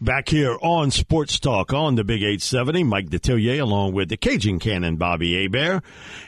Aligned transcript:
Back 0.00 0.28
here 0.28 0.56
on 0.62 0.92
Sports 0.92 1.40
Talk 1.40 1.72
on 1.72 1.96
the 1.96 2.04
Big 2.04 2.22
870, 2.22 2.84
Mike 2.84 3.10
Detillier 3.10 3.60
along 3.60 3.94
with 3.94 4.08
the 4.08 4.16
Cajun 4.16 4.60
Cannon 4.60 4.94
Bobby 4.94 5.34
Hebert. 5.42 5.82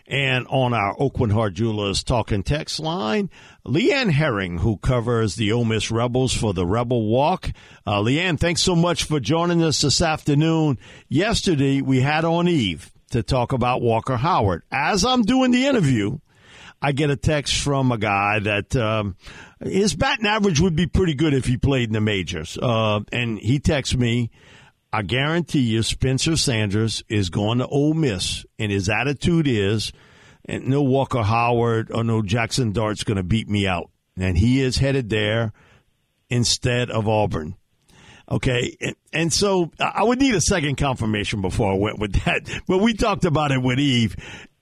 And 0.09 0.49
on 0.49 0.75
our 0.75 0.97
Aucoin 0.97 1.31
Hart 1.31 1.55
Jewelers 1.55 2.03
talking 2.03 2.43
text 2.43 2.81
line, 2.81 3.31
Leanne 3.65 4.11
Herring, 4.11 4.59
who 4.59 4.77
covers 4.79 5.37
the 5.37 5.53
Ole 5.53 5.65
Miss 5.65 5.89
Rebels 5.93 6.35
for 6.35 6.53
the 6.53 6.67
Rebel 6.67 7.07
Walk. 7.07 7.53
Uh, 7.87 8.01
Leanne, 8.01 8.41
thanks 8.41 8.61
so 8.61 8.75
much 8.75 9.05
for 9.05 9.21
joining 9.21 9.63
us 9.63 9.81
this 9.83 10.03
afternoon. 10.03 10.77
Yesterday, 11.09 11.81
we 11.81 12.01
had 12.01 12.25
on 12.25 12.49
Eve 12.49 12.91
to 13.11 13.23
talk 13.23 13.53
about 13.53 13.83
Walker 13.83 14.17
Howard. 14.17 14.65
As 14.73 15.05
I'm 15.05 15.23
doing 15.23 15.53
the 15.53 15.67
interview, 15.67 16.19
I 16.83 16.93
get 16.93 17.11
a 17.11 17.17
text 17.17 17.57
from 17.63 17.93
a 17.93 17.99
guy 17.99 18.39
that 18.41 18.75
um, 18.75 19.17
his 19.63 19.95
batting 19.95 20.27
average 20.27 20.61
would 20.61 20.77
be 20.77 20.87
pretty 20.87 21.15
good 21.15 21.35
if 21.35 21.45
he 21.45 21.57
played 21.57 21.91
in 21.91 21.93
the 21.93 22.01
majors. 22.01 22.57
Uh, 22.61 23.01
and 23.13 23.39
he 23.39 23.59
texts 23.59 23.95
me, 23.95 24.31
I 24.93 25.03
guarantee 25.03 25.61
you 25.61 25.83
Spencer 25.83 26.37
Sanders 26.37 27.05
is 27.09 27.29
going 27.29 27.59
to 27.59 27.67
Ole 27.67 27.95
Miss, 27.95 28.47
and 28.59 28.73
his 28.73 28.89
attitude 28.89 29.47
is, 29.47 29.93
and 30.47 30.67
no 30.67 30.83
Walker 30.83 31.23
Howard 31.23 31.91
or 31.93 32.03
no 32.03 32.23
Jackson 32.23 32.73
Dart's 32.73 33.05
going 33.05 33.19
to 33.19 33.23
beat 33.23 33.49
me 33.49 33.67
out. 33.67 33.91
And 34.17 34.37
he 34.37 34.61
is 34.61 34.79
headed 34.79 35.11
there 35.11 35.53
instead 36.29 36.91
of 36.91 37.09
Auburn. 37.09 37.57
Okay. 38.31 38.77
And, 38.81 38.97
and 39.13 39.33
so 39.33 39.71
I 39.79 40.03
would 40.03 40.21
need 40.21 40.35
a 40.35 40.41
second 40.41 40.77
confirmation 40.77 41.43
before 41.43 41.73
I 41.73 41.77
went 41.77 41.99
with 41.99 42.13
that. 42.25 42.49
But 42.67 42.79
we 42.79 42.95
talked 42.95 43.25
about 43.25 43.53
it 43.53 43.63
with 43.63 43.79
Eve 43.79 44.17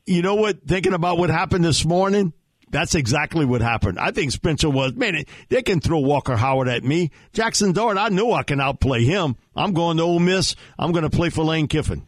you 0.08 0.22
know 0.22 0.34
what? 0.34 0.66
Thinking 0.66 0.94
about 0.94 1.18
what 1.18 1.30
happened 1.30 1.64
this 1.64 1.84
morning, 1.84 2.32
that's 2.70 2.94
exactly 2.94 3.44
what 3.44 3.60
happened. 3.60 3.98
I 3.98 4.10
think 4.10 4.32
Spencer 4.32 4.70
was, 4.70 4.94
man, 4.94 5.24
they 5.48 5.62
can 5.62 5.80
throw 5.80 5.98
Walker 5.98 6.36
Howard 6.36 6.68
at 6.68 6.84
me. 6.84 7.10
Jackson 7.32 7.72
Dart, 7.72 7.96
I 7.96 8.08
know 8.08 8.32
I 8.32 8.42
can 8.42 8.60
outplay 8.60 9.04
him. 9.04 9.36
I'm 9.54 9.72
going 9.72 9.96
to 9.98 10.02
Ole 10.02 10.18
Miss. 10.18 10.56
I'm 10.78 10.92
going 10.92 11.04
to 11.04 11.10
play 11.10 11.30
for 11.30 11.44
Lane 11.44 11.68
Kiffin. 11.68 12.06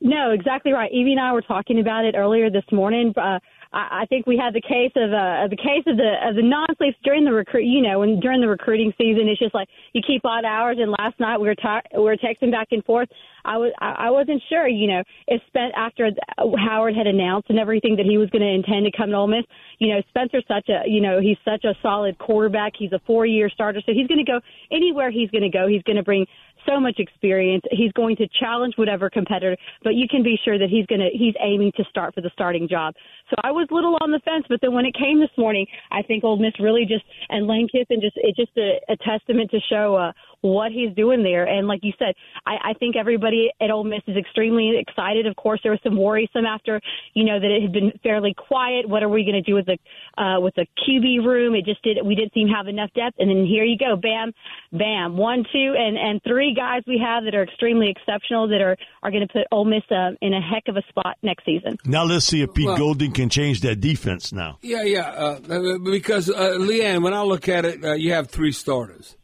No, 0.00 0.30
exactly 0.30 0.72
right. 0.72 0.90
Evie 0.92 1.12
and 1.12 1.20
I 1.20 1.32
were 1.32 1.42
talking 1.42 1.80
about 1.80 2.04
it 2.04 2.14
earlier 2.16 2.50
this 2.50 2.64
morning. 2.70 3.12
Uh, 3.16 3.40
I, 3.72 4.02
I 4.02 4.06
think 4.06 4.26
we 4.26 4.36
had 4.36 4.54
the 4.54 4.60
case 4.60 4.92
of 4.96 5.12
uh, 5.12 5.48
the 5.48 5.56
case 5.56 5.84
of 5.86 5.96
the 5.96 6.14
of 6.22 6.36
the 6.36 6.42
non-sleeps 6.42 6.98
during 7.04 7.24
the 7.24 7.32
recruit. 7.32 7.64
You 7.64 7.82
know, 7.82 8.00
when 8.00 8.20
during 8.20 8.40
the 8.40 8.48
recruiting 8.48 8.92
season, 8.98 9.28
it's 9.28 9.38
just 9.38 9.54
like 9.54 9.68
you 9.92 10.02
keep 10.06 10.24
odd 10.24 10.44
hours. 10.44 10.78
And 10.80 10.90
last 10.98 11.18
night 11.20 11.38
we 11.38 11.48
were 11.48 11.54
ta- 11.54 11.82
we 11.94 12.02
were 12.02 12.16
texting 12.16 12.50
back 12.50 12.68
and 12.70 12.84
forth. 12.84 13.08
I 13.44 13.56
was 13.56 13.72
I 13.78 14.10
wasn't 14.10 14.42
sure. 14.48 14.68
You 14.68 14.88
know, 14.88 15.02
if 15.26 15.42
spent 15.46 15.72
after 15.76 16.10
Howard 16.38 16.94
had 16.94 17.06
announced 17.06 17.50
and 17.50 17.58
everything 17.58 17.96
that 17.96 18.06
he 18.06 18.18
was 18.18 18.28
going 18.30 18.42
to 18.42 18.48
intend 18.48 18.84
to 18.84 18.96
come 18.96 19.10
to 19.10 19.16
Ole 19.16 19.28
Miss. 19.28 19.44
You 19.78 19.94
know, 19.94 20.02
Spencer's 20.08 20.44
such 20.48 20.68
a 20.68 20.88
you 20.88 21.00
know 21.00 21.20
he's 21.20 21.38
such 21.44 21.64
a 21.64 21.74
solid 21.82 22.18
quarterback. 22.18 22.72
He's 22.78 22.92
a 22.92 23.00
four-year 23.06 23.48
starter, 23.50 23.80
so 23.84 23.92
he's 23.92 24.06
going 24.06 24.24
to 24.24 24.30
go 24.30 24.40
anywhere 24.70 25.10
he's 25.10 25.30
going 25.30 25.42
to 25.42 25.50
go. 25.50 25.66
He's 25.66 25.82
going 25.82 25.96
to 25.96 26.02
bring 26.02 26.26
so 26.68 26.78
much 26.80 26.96
experience. 26.98 27.64
He's 27.70 27.92
going 27.92 28.16
to 28.16 28.28
challenge 28.38 28.74
whatever 28.76 29.08
competitor, 29.08 29.56
but 29.82 29.94
you 29.94 30.06
can 30.08 30.22
be 30.22 30.36
sure 30.44 30.58
that 30.58 30.68
he's 30.68 30.86
going 30.86 31.00
to 31.00 31.08
he's 31.12 31.34
aiming 31.40 31.72
to 31.76 31.84
start 31.88 32.14
for 32.14 32.20
the 32.20 32.30
starting 32.32 32.68
job. 32.68 32.94
So 33.30 33.36
I 33.42 33.50
was 33.50 33.66
little 33.70 33.96
on 34.00 34.10
the 34.10 34.20
fence, 34.24 34.44
but 34.48 34.60
then 34.60 34.74
when 34.74 34.84
it 34.84 34.94
came 34.94 35.20
this 35.20 35.30
morning, 35.36 35.66
I 35.90 36.02
think 36.02 36.24
Ole 36.24 36.38
Miss 36.38 36.54
really 36.60 36.84
just 36.84 37.04
and 37.28 37.46
Lane 37.46 37.68
Kiffin 37.70 38.00
just 38.00 38.16
it's 38.16 38.36
just 38.36 38.56
a, 38.56 38.80
a 38.92 38.96
testament 38.96 39.50
to 39.50 39.58
show 39.70 39.96
uh, 39.96 40.12
what 40.40 40.72
he's 40.72 40.94
doing 40.94 41.22
there. 41.22 41.44
And 41.44 41.66
like 41.66 41.80
you 41.82 41.92
said, 41.98 42.14
I, 42.46 42.70
I 42.70 42.72
think 42.74 42.96
everybody 42.96 43.50
at 43.60 43.70
Ole 43.70 43.84
Miss 43.84 44.02
is 44.06 44.16
extremely 44.16 44.78
excited. 44.78 45.26
Of 45.26 45.36
course, 45.36 45.60
there 45.62 45.72
was 45.72 45.80
some 45.82 45.96
worrisome 45.96 46.46
after 46.46 46.80
you 47.14 47.24
know 47.24 47.40
that 47.40 47.50
it 47.50 47.62
had 47.62 47.72
been 47.72 47.92
fairly 48.02 48.34
quiet. 48.34 48.88
What 48.88 49.02
are 49.02 49.08
we 49.08 49.24
going 49.24 49.42
to 49.42 49.42
do 49.42 49.54
with 49.54 49.66
the 49.66 49.78
uh, 50.22 50.40
with 50.40 50.54
the 50.54 50.66
QB 50.86 51.24
room? 51.24 51.54
It 51.54 51.64
just 51.64 51.82
did. 51.82 51.98
We 52.04 52.14
didn't 52.14 52.34
seem 52.34 52.48
to 52.48 52.54
have 52.54 52.68
enough 52.68 52.90
depth. 52.94 53.16
And 53.18 53.30
then 53.30 53.46
here 53.46 53.64
you 53.64 53.76
go, 53.76 53.96
bam, 53.96 54.32
bam, 54.72 55.16
one, 55.16 55.44
two, 55.52 55.74
and 55.76 55.96
and 55.96 56.20
three 56.22 56.54
guys 56.54 56.82
we 56.86 57.00
have 57.04 57.24
that 57.24 57.34
are 57.34 57.42
extremely 57.42 57.90
exceptional 57.90 58.48
that 58.48 58.60
are 58.60 58.76
are 59.02 59.10
going 59.10 59.26
to 59.26 59.32
put 59.32 59.42
Ole 59.50 59.64
Miss 59.64 59.82
uh, 59.90 60.10
in 60.20 60.34
a 60.34 60.40
heck 60.40 60.68
of 60.68 60.76
a 60.76 60.82
spot 60.88 61.16
next 61.22 61.44
season. 61.44 61.78
Now 61.84 62.04
let's 62.04 62.26
see 62.26 62.42
if 62.42 62.54
Pete 62.54 62.66
well, 62.66 62.76
Golding 62.76 63.12
can 63.12 63.28
change 63.28 63.60
that 63.62 63.80
defense 63.80 64.32
now. 64.32 64.58
Yeah, 64.62 64.82
yeah, 64.82 65.08
uh, 65.08 65.78
because 65.78 66.30
uh, 66.30 66.56
Leanne, 66.58 67.02
when 67.02 67.14
I 67.14 67.22
look 67.22 67.48
at 67.48 67.64
it, 67.64 67.84
uh, 67.84 67.94
you 67.94 68.12
have 68.12 68.28
three 68.28 68.52
starters 68.52 69.17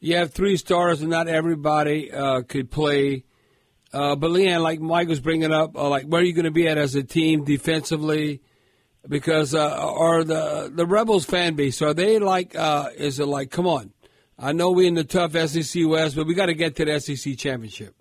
you 0.00 0.16
have 0.16 0.32
three 0.32 0.56
stars, 0.56 1.02
and 1.02 1.10
not 1.10 1.28
everybody 1.28 2.10
uh, 2.10 2.42
could 2.42 2.70
play. 2.70 3.24
Uh, 3.92 4.16
but 4.16 4.30
Leanne, 4.30 4.62
like 4.62 4.80
Mike 4.80 5.08
was 5.08 5.20
bringing 5.20 5.52
up, 5.52 5.76
uh, 5.76 5.88
like 5.88 6.06
where 6.06 6.22
are 6.22 6.24
you 6.24 6.32
going 6.32 6.44
to 6.44 6.50
be 6.50 6.66
at 6.66 6.78
as 6.78 6.94
a 6.94 7.02
team 7.02 7.44
defensively? 7.44 8.40
Because 9.06 9.54
uh, 9.54 9.76
are 9.76 10.24
the 10.24 10.70
the 10.72 10.86
Rebels 10.86 11.24
fan 11.24 11.54
base 11.54 11.80
are 11.82 11.94
they 11.94 12.18
like? 12.18 12.54
Uh, 12.54 12.90
is 12.96 13.18
it 13.18 13.26
like, 13.26 13.50
come 13.50 13.66
on? 13.66 13.92
I 14.38 14.52
know 14.52 14.70
we're 14.70 14.88
in 14.88 14.94
the 14.94 15.04
tough 15.04 15.32
SEC 15.32 15.86
West, 15.86 16.16
but 16.16 16.26
we 16.26 16.34
got 16.34 16.46
to 16.46 16.54
get 16.54 16.76
to 16.76 16.84
the 16.84 16.98
SEC 16.98 17.36
championship. 17.36 17.94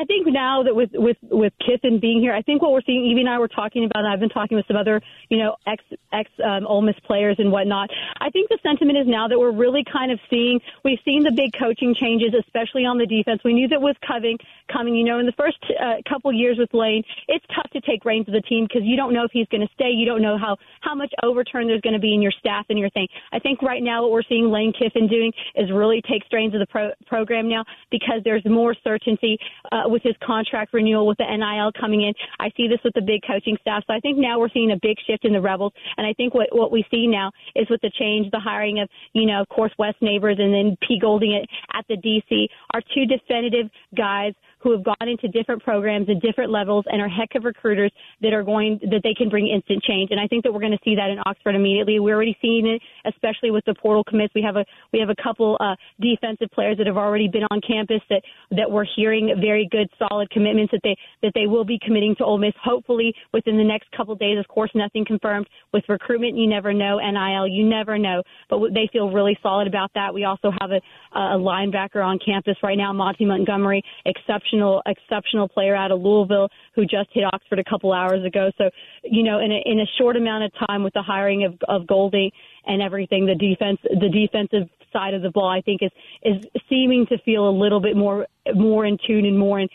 I 0.00 0.04
think 0.04 0.26
now 0.26 0.62
that 0.62 0.74
with 0.74 0.88
with 0.94 1.18
with 1.24 1.52
Kiffin 1.60 2.00
being 2.00 2.20
here, 2.20 2.32
I 2.32 2.40
think 2.40 2.62
what 2.62 2.72
we're 2.72 2.80
seeing, 2.86 3.04
Evie 3.04 3.20
and 3.20 3.28
I 3.28 3.38
were 3.38 3.48
talking 3.48 3.84
about, 3.84 4.06
I've 4.06 4.18
been 4.18 4.30
talking 4.30 4.56
with 4.56 4.66
some 4.66 4.78
other, 4.78 5.02
you 5.28 5.36
know, 5.36 5.56
ex 5.66 5.84
ex 6.10 6.30
um, 6.42 6.66
Ole 6.66 6.80
Miss 6.80 6.96
players 7.04 7.36
and 7.38 7.52
whatnot. 7.52 7.90
I 8.18 8.30
think 8.30 8.48
the 8.48 8.58
sentiment 8.62 8.96
is 8.96 9.06
now 9.06 9.28
that 9.28 9.38
we're 9.38 9.52
really 9.52 9.84
kind 9.84 10.10
of 10.10 10.18
seeing 10.30 10.58
we've 10.86 11.00
seen 11.04 11.22
the 11.22 11.32
big 11.32 11.52
coaching 11.52 11.94
changes, 11.94 12.32
especially 12.32 12.86
on 12.86 12.96
the 12.96 13.04
defense. 13.04 13.42
We 13.44 13.52
knew 13.52 13.68
that 13.68 13.82
with 13.82 13.98
Coving 14.00 14.38
coming, 14.72 14.94
you 14.94 15.04
know, 15.04 15.18
in 15.18 15.26
the 15.26 15.36
first 15.36 15.58
uh, 15.68 15.96
couple 16.08 16.32
years 16.32 16.56
with 16.56 16.72
Lane, 16.72 17.02
it's 17.28 17.44
tough 17.54 17.70
to 17.72 17.80
take 17.82 18.06
reins 18.06 18.26
of 18.26 18.32
the 18.32 18.40
team 18.40 18.64
because 18.64 18.84
you 18.84 18.96
don't 18.96 19.12
know 19.12 19.24
if 19.24 19.32
he's 19.32 19.48
going 19.48 19.60
to 19.60 19.72
stay, 19.74 19.90
you 19.90 20.06
don't 20.06 20.22
know 20.22 20.38
how 20.38 20.56
how 20.80 20.94
much 20.94 21.12
overturn 21.22 21.66
there's 21.66 21.82
going 21.82 21.92
to 21.92 22.00
be 22.00 22.14
in 22.14 22.22
your 22.22 22.32
staff 22.32 22.64
and 22.70 22.78
your 22.78 22.88
thing. 22.90 23.06
I 23.32 23.38
think 23.38 23.60
right 23.60 23.82
now 23.82 24.00
what 24.00 24.12
we're 24.12 24.22
seeing 24.22 24.50
Lane 24.50 24.72
Kiffin 24.72 25.08
doing 25.08 25.30
is 25.56 25.70
really 25.70 26.00
take 26.08 26.24
strains 26.24 26.54
of 26.54 26.60
the 26.60 26.66
pro- 26.66 26.94
program 27.06 27.50
now 27.50 27.64
because 27.90 28.22
there's 28.24 28.44
more 28.46 28.74
certainty. 28.82 29.36
Uh, 29.70 29.89
with 29.90 30.02
his 30.02 30.14
contract 30.24 30.72
renewal 30.72 31.06
with 31.06 31.18
the 31.18 31.24
NIL 31.24 31.72
coming 31.78 32.02
in. 32.02 32.14
I 32.38 32.50
see 32.56 32.68
this 32.68 32.80
with 32.84 32.94
the 32.94 33.02
big 33.02 33.20
coaching 33.26 33.56
staff. 33.60 33.84
So 33.86 33.94
I 33.94 34.00
think 34.00 34.18
now 34.18 34.38
we're 34.38 34.50
seeing 34.52 34.72
a 34.72 34.78
big 34.80 34.96
shift 35.06 35.24
in 35.24 35.32
the 35.32 35.40
Rebels. 35.40 35.72
And 35.96 36.06
I 36.06 36.12
think 36.14 36.34
what, 36.34 36.48
what 36.52 36.72
we 36.72 36.84
see 36.90 37.06
now 37.06 37.30
is 37.54 37.68
with 37.70 37.80
the 37.80 37.90
change, 37.98 38.30
the 38.30 38.40
hiring 38.40 38.80
of, 38.80 38.88
you 39.12 39.26
know, 39.26 39.40
of 39.40 39.48
course, 39.48 39.72
Wes 39.78 39.94
Neighbors 40.00 40.36
and 40.38 40.52
then 40.52 40.76
P. 40.86 40.98
Golding 41.00 41.34
at, 41.34 41.78
at 41.78 41.84
the 41.88 41.96
DC 41.96 42.46
are 42.74 42.82
two 42.94 43.06
definitive 43.06 43.70
guys 43.96 44.34
who 44.62 44.72
have 44.72 44.84
gone 44.84 45.08
into 45.08 45.28
different 45.28 45.62
programs 45.62 46.08
at 46.08 46.20
different 46.20 46.50
levels 46.50 46.84
and 46.88 47.00
are 47.00 47.08
heck 47.08 47.34
of 47.34 47.44
recruiters 47.44 47.90
that 48.20 48.32
are 48.32 48.42
going 48.42 48.78
that 48.82 49.00
they 49.02 49.14
can 49.14 49.28
bring 49.28 49.48
instant 49.48 49.82
change. 49.82 50.10
And 50.10 50.20
I 50.20 50.26
think 50.26 50.44
that 50.44 50.52
we're 50.52 50.60
going 50.60 50.76
to 50.76 50.84
see 50.84 50.94
that 50.96 51.10
in 51.10 51.18
Oxford 51.26 51.54
immediately. 51.54 51.98
We're 51.98 52.14
already 52.14 52.36
seeing 52.42 52.66
it, 52.66 52.82
especially 53.08 53.50
with 53.50 53.64
the 53.64 53.74
portal 53.74 54.04
commits. 54.04 54.34
We 54.34 54.42
have 54.42 54.56
a 54.56 54.64
we 54.92 55.00
have 55.00 55.08
a 55.08 55.16
couple 55.22 55.56
uh, 55.60 55.76
defensive 56.00 56.50
players 56.52 56.76
that 56.78 56.86
have 56.86 56.96
already 56.96 57.28
been 57.28 57.44
on 57.50 57.60
campus 57.66 58.02
that 58.10 58.22
that 58.50 58.70
we're 58.70 58.86
hearing 58.96 59.34
very 59.40 59.68
good, 59.70 59.88
solid 59.98 60.28
commitments 60.30 60.72
that 60.72 60.80
they 60.84 60.96
that 61.22 61.32
they 61.34 61.46
will 61.46 61.64
be 61.64 61.78
committing 61.82 62.14
to 62.18 62.24
Ole 62.24 62.38
Miss. 62.38 62.54
Hopefully 62.62 63.14
within 63.32 63.56
the 63.56 63.64
next 63.64 63.90
couple 63.96 64.14
days. 64.14 64.38
Of 64.38 64.48
course, 64.48 64.70
nothing 64.74 65.04
confirmed 65.04 65.48
with 65.72 65.84
recruitment. 65.88 66.36
You 66.36 66.48
never 66.48 66.72
know. 66.72 66.98
NIL, 66.98 67.46
you 67.46 67.64
never 67.64 67.98
know. 67.98 68.22
But 68.48 68.60
they 68.74 68.88
feel 68.92 69.10
really 69.10 69.38
solid 69.42 69.66
about 69.66 69.90
that. 69.94 70.12
We 70.12 70.24
also 70.24 70.50
have 70.60 70.70
a, 70.70 70.80
a 71.16 71.38
linebacker 71.38 72.04
on 72.04 72.18
campus 72.24 72.56
right 72.62 72.76
now, 72.76 72.92
Monty 72.92 73.24
Montgomery, 73.24 73.82
exceptional 74.04 74.49
exceptional, 74.50 74.82
exceptional 74.86 75.48
player 75.48 75.76
out 75.76 75.90
of 75.90 76.00
Louisville 76.00 76.48
who 76.74 76.82
just 76.82 77.08
hit 77.12 77.24
Oxford 77.32 77.58
a 77.58 77.64
couple 77.64 77.92
hours 77.92 78.24
ago. 78.24 78.50
So, 78.58 78.70
you 79.04 79.22
know, 79.22 79.38
in 79.38 79.50
a, 79.52 79.62
in 79.64 79.80
a 79.80 79.86
short 79.98 80.16
amount 80.16 80.44
of 80.44 80.52
time 80.66 80.82
with 80.82 80.94
the 80.94 81.02
hiring 81.02 81.44
of, 81.44 81.54
of 81.68 81.86
Goldie 81.86 82.32
and 82.66 82.82
everything, 82.82 83.26
the 83.26 83.34
defense, 83.34 83.78
the 83.82 84.08
defensive 84.08 84.68
side 84.92 85.14
of 85.14 85.22
the 85.22 85.30
ball, 85.30 85.48
I 85.48 85.60
think 85.60 85.82
is 85.82 85.90
is 86.22 86.44
seeming 86.68 87.06
to 87.06 87.18
feel 87.18 87.48
a 87.48 87.54
little 87.56 87.80
bit 87.80 87.96
more 87.96 88.26
more 88.54 88.84
in 88.84 88.98
tune 89.06 89.24
and 89.24 89.38
more 89.38 89.60
in 89.60 89.68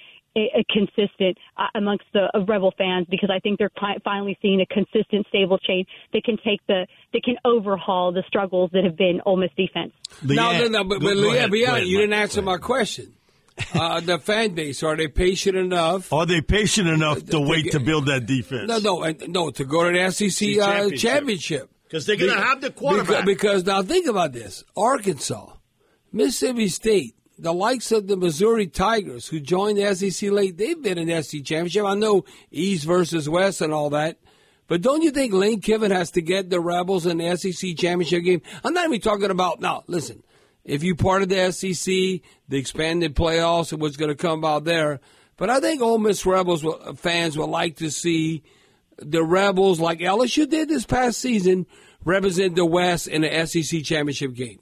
consistent 0.69 1.38
uh, 1.56 1.68
amongst 1.75 2.04
the 2.13 2.30
uh, 2.33 2.44
Rebel 2.44 2.74
fans 2.78 3.07
because 3.10 3.30
I 3.33 3.39
think 3.39 3.57
they're 3.57 3.71
finally 4.04 4.38
seeing 4.42 4.60
a 4.60 4.66
consistent, 4.66 5.25
stable 5.30 5.57
change 5.57 5.88
that 6.12 6.25
can 6.25 6.38
take 6.45 6.60
the 6.68 6.86
that 7.13 7.24
can 7.24 7.36
overhaul 7.45 8.12
the 8.12 8.24
struggles 8.28 8.69
that 8.74 8.83
have 8.83 8.98
been 8.98 9.21
Ole 9.25 9.38
Miss 9.38 9.51
defense. 9.56 9.94
no, 10.21 10.57
no, 10.57 10.68
no, 10.68 10.83
but, 10.83 11.00
but 11.00 11.16
Leah, 11.16 11.48
yeah, 11.54 11.78
you 11.78 12.00
didn't 12.00 12.13
answer 12.13 12.42
my 12.42 12.57
question. 12.57 13.13
uh, 13.74 14.00
the 14.02 14.19
fan 14.19 14.54
base 14.54 14.84
are 14.84 14.98
they 14.98 15.07
patient 15.07 15.56
enough? 15.56 16.12
Are 16.12 16.25
they 16.25 16.42
patient 16.42 16.88
enough 16.88 17.19
to, 17.19 17.31
to 17.31 17.40
wait 17.40 17.57
to, 17.57 17.63
get, 17.63 17.72
to 17.74 17.80
build 17.80 18.07
that 18.07 18.25
defense? 18.25 18.68
No, 18.68 18.80
no, 18.80 19.13
no. 19.28 19.50
To 19.52 19.66
go 19.66 19.90
to 19.90 19.98
the 19.98 20.12
SEC 20.12 20.57
uh, 20.60 20.90
championship 20.96 21.69
because 21.84 22.06
they're 22.06 22.18
going 22.18 22.34
to 22.34 22.42
have 22.42 22.62
the 22.62 22.72
quarterback. 22.72 23.25
Because, 23.25 23.63
because 23.63 23.66
now 23.66 23.81
think 23.81 24.07
about 24.07 24.34
this: 24.34 24.63
Arkansas, 24.75 25.54
Mississippi 26.12 26.68
State, 26.68 27.16
the 27.38 27.54
likes 27.54 27.92
of 27.92 28.07
the 28.07 28.18
Missouri 28.18 28.68
Tigers, 28.68 29.28
who 29.28 29.40
joined 29.40 29.78
the 29.78 29.96
SEC 29.96 30.31
late, 30.31 30.57
they've 30.57 30.81
been 30.81 30.98
in 30.98 31.07
the 31.07 31.24
SEC 31.24 31.44
championship. 31.44 31.86
I 31.86 31.96
know 31.96 32.25
East 32.52 32.86
versus 32.86 33.30
West 33.30 33.62
and 33.62 33.74
all 33.74 33.90
that. 33.92 34.18
But 34.68 34.81
don't 34.81 35.04
you 35.04 35.12
think 35.12 35.31
Lane 35.31 35.62
Kiffin 35.62 35.92
has 35.92 36.12
to 36.12 36.22
get 36.22 36.50
the 36.50 36.60
Rebels 36.60 37.06
in 37.06 37.19
the 37.19 37.36
SEC 37.38 37.78
championship 37.78 38.24
game? 38.24 38.42
I'm 38.63 38.74
not 38.74 38.86
even 38.86 39.00
talking 39.00 39.30
about 39.30 39.60
now. 39.60 39.84
Listen, 39.88 40.24
if 40.66 40.84
you 40.84 40.96
part 40.96 41.22
of 41.22 41.30
the 41.30 41.52
SEC, 41.52 41.86
the 42.50 42.58
expanded 42.58 43.16
playoffs, 43.16 43.72
and 43.72 43.82
what's 43.82 43.98
going 43.98 44.10
to 44.10 44.16
come 44.16 44.44
out 44.44 44.66
there. 44.66 45.00
But 45.38 45.50
I 45.50 45.60
think 45.60 45.82
Ole 45.82 46.00
Miss 46.00 46.26
Rebels 46.26 46.66
fans 46.98 47.38
would 47.38 47.50
like 47.50 47.78
to 47.78 47.92
see 47.92 48.44
the 48.98 49.24
Rebels, 49.24 49.80
like 49.80 50.00
LSU 50.00 50.50
did 50.50 50.70
this 50.70 50.86
past 50.86 51.20
season, 51.20 51.68
represent 52.04 52.56
the 52.56 52.66
West 52.66 53.08
in 53.08 53.22
the 53.22 53.46
SEC 53.46 53.84
championship 53.84 54.34
game. 54.34 54.60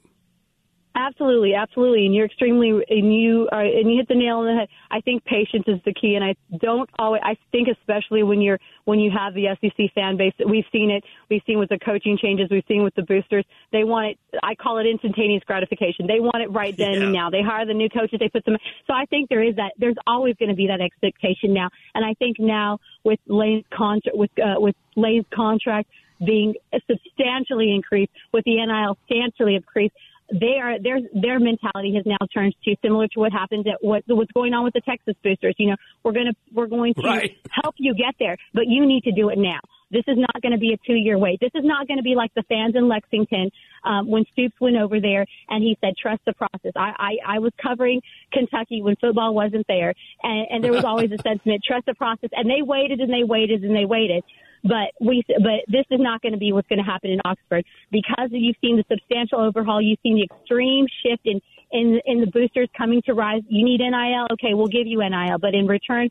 Absolutely, 0.96 1.54
absolutely, 1.54 2.06
and 2.06 2.14
you're 2.14 2.26
extremely 2.26 2.70
and 2.88 3.12
you 3.12 3.48
are 3.50 3.64
and 3.64 3.90
you 3.90 3.96
hit 3.96 4.06
the 4.06 4.14
nail 4.14 4.38
on 4.38 4.46
the 4.46 4.54
head. 4.54 4.68
I 4.92 5.00
think 5.00 5.24
patience 5.24 5.64
is 5.66 5.80
the 5.84 5.92
key, 5.92 6.14
and 6.14 6.24
I 6.24 6.36
don't 6.60 6.88
always. 7.00 7.20
I 7.24 7.36
think 7.50 7.66
especially 7.66 8.22
when 8.22 8.40
you're 8.40 8.60
when 8.84 9.00
you 9.00 9.10
have 9.10 9.34
the 9.34 9.48
SEC 9.60 9.92
fan 9.92 10.16
base, 10.16 10.32
that 10.38 10.48
we've 10.48 10.64
seen 10.70 10.92
it. 10.92 11.02
We've 11.28 11.42
seen 11.48 11.58
with 11.58 11.70
the 11.70 11.80
coaching 11.80 12.16
changes. 12.16 12.46
We've 12.48 12.64
seen 12.68 12.84
with 12.84 12.94
the 12.94 13.02
boosters. 13.02 13.44
They 13.72 13.82
want 13.82 14.12
it. 14.12 14.18
I 14.44 14.54
call 14.54 14.78
it 14.78 14.86
instantaneous 14.86 15.42
gratification. 15.42 16.06
They 16.06 16.20
want 16.20 16.44
it 16.44 16.52
right 16.52 16.76
then 16.76 16.94
yeah. 16.94 17.02
and 17.02 17.12
now. 17.12 17.28
They 17.28 17.42
hire 17.42 17.66
the 17.66 17.74
new 17.74 17.88
coaches. 17.88 18.20
They 18.20 18.28
put 18.28 18.44
them. 18.44 18.56
So 18.86 18.92
I 18.92 19.04
think 19.06 19.28
there 19.30 19.42
is 19.42 19.56
that. 19.56 19.72
There's 19.76 19.98
always 20.06 20.36
going 20.36 20.50
to 20.50 20.54
be 20.54 20.68
that 20.68 20.80
expectation 20.80 21.52
now, 21.52 21.70
and 21.96 22.04
I 22.04 22.14
think 22.14 22.38
now 22.38 22.78
with 23.02 23.18
Lane's 23.26 23.64
contract 23.74 24.16
with 24.16 24.30
uh, 24.38 24.60
with 24.60 24.76
Lane's 24.94 25.26
contract 25.34 25.90
being 26.24 26.54
substantially 26.86 27.74
increased, 27.74 28.12
with 28.32 28.44
the 28.44 28.64
NIL 28.64 28.96
substantially 29.08 29.56
increased 29.56 29.94
they 30.32 30.58
are 30.60 30.78
their 30.78 31.00
their 31.12 31.38
mentality 31.38 31.94
has 31.94 32.04
now 32.06 32.16
turned 32.32 32.54
to 32.64 32.76
similar 32.82 33.06
to 33.08 33.20
what 33.20 33.32
happened 33.32 33.66
at 33.68 33.82
what 33.82 34.02
what's 34.06 34.32
going 34.32 34.54
on 34.54 34.64
with 34.64 34.72
the 34.72 34.80
Texas 34.80 35.14
boosters. 35.22 35.54
You 35.58 35.70
know, 35.70 35.76
we're 36.02 36.12
gonna 36.12 36.32
we're 36.52 36.66
going 36.66 36.94
to 36.94 37.02
right. 37.02 37.36
help 37.50 37.74
you 37.78 37.94
get 37.94 38.14
there, 38.18 38.36
but 38.52 38.66
you 38.66 38.86
need 38.86 39.04
to 39.04 39.12
do 39.12 39.28
it 39.28 39.38
now. 39.38 39.60
This 39.90 40.04
is 40.08 40.18
not 40.18 40.42
going 40.42 40.52
to 40.52 40.58
be 40.58 40.72
a 40.72 40.76
two 40.84 40.94
year 40.94 41.16
wait. 41.18 41.38
This 41.40 41.52
is 41.54 41.64
not 41.64 41.86
going 41.86 41.98
to 41.98 42.02
be 42.02 42.16
like 42.16 42.34
the 42.34 42.42
fans 42.48 42.74
in 42.74 42.88
Lexington 42.88 43.50
um, 43.84 44.08
when 44.08 44.24
Stoops 44.32 44.54
went 44.60 44.76
over 44.76 45.00
there 45.00 45.24
and 45.48 45.62
he 45.62 45.78
said, 45.80 45.94
trust 45.96 46.20
the 46.26 46.32
process. 46.32 46.72
I, 46.74 46.92
I, 47.26 47.36
I 47.36 47.38
was 47.38 47.52
covering 47.62 48.02
Kentucky 48.32 48.82
when 48.82 48.96
football 48.96 49.34
wasn't 49.34 49.66
there, 49.68 49.94
and, 50.22 50.46
and 50.50 50.64
there 50.64 50.72
was 50.72 50.84
always 50.84 51.12
a 51.12 51.18
sentiment, 51.22 51.62
trust 51.64 51.86
the 51.86 51.94
process. 51.94 52.30
And 52.32 52.50
they 52.50 52.62
waited 52.62 53.00
and 53.00 53.12
they 53.12 53.22
waited 53.22 53.62
and 53.62 53.74
they 53.74 53.84
waited. 53.84 54.24
But 54.64 54.92
we, 54.98 55.22
but 55.28 55.60
this 55.68 55.84
is 55.90 56.00
not 56.00 56.22
going 56.22 56.32
to 56.32 56.38
be 56.38 56.52
what's 56.52 56.68
going 56.68 56.78
to 56.78 56.90
happen 56.90 57.10
in 57.10 57.20
Oxford 57.24 57.64
because 57.92 58.30
you've 58.30 58.56
seen 58.62 58.76
the 58.76 58.84
substantial 58.90 59.40
overhaul. 59.40 59.80
You've 59.80 59.98
seen 60.02 60.16
the 60.16 60.24
extreme 60.24 60.86
shift 61.04 61.26
in 61.26 61.40
in 61.70 62.00
in 62.06 62.20
the 62.20 62.26
boosters 62.26 62.68
coming 62.76 63.02
to 63.02 63.12
rise. 63.12 63.42
You 63.48 63.64
need 63.64 63.80
NIL, 63.80 64.26
okay, 64.32 64.54
we'll 64.54 64.68
give 64.68 64.86
you 64.86 65.00
NIL, 65.00 65.38
but 65.38 65.54
in 65.54 65.66
return, 65.66 66.08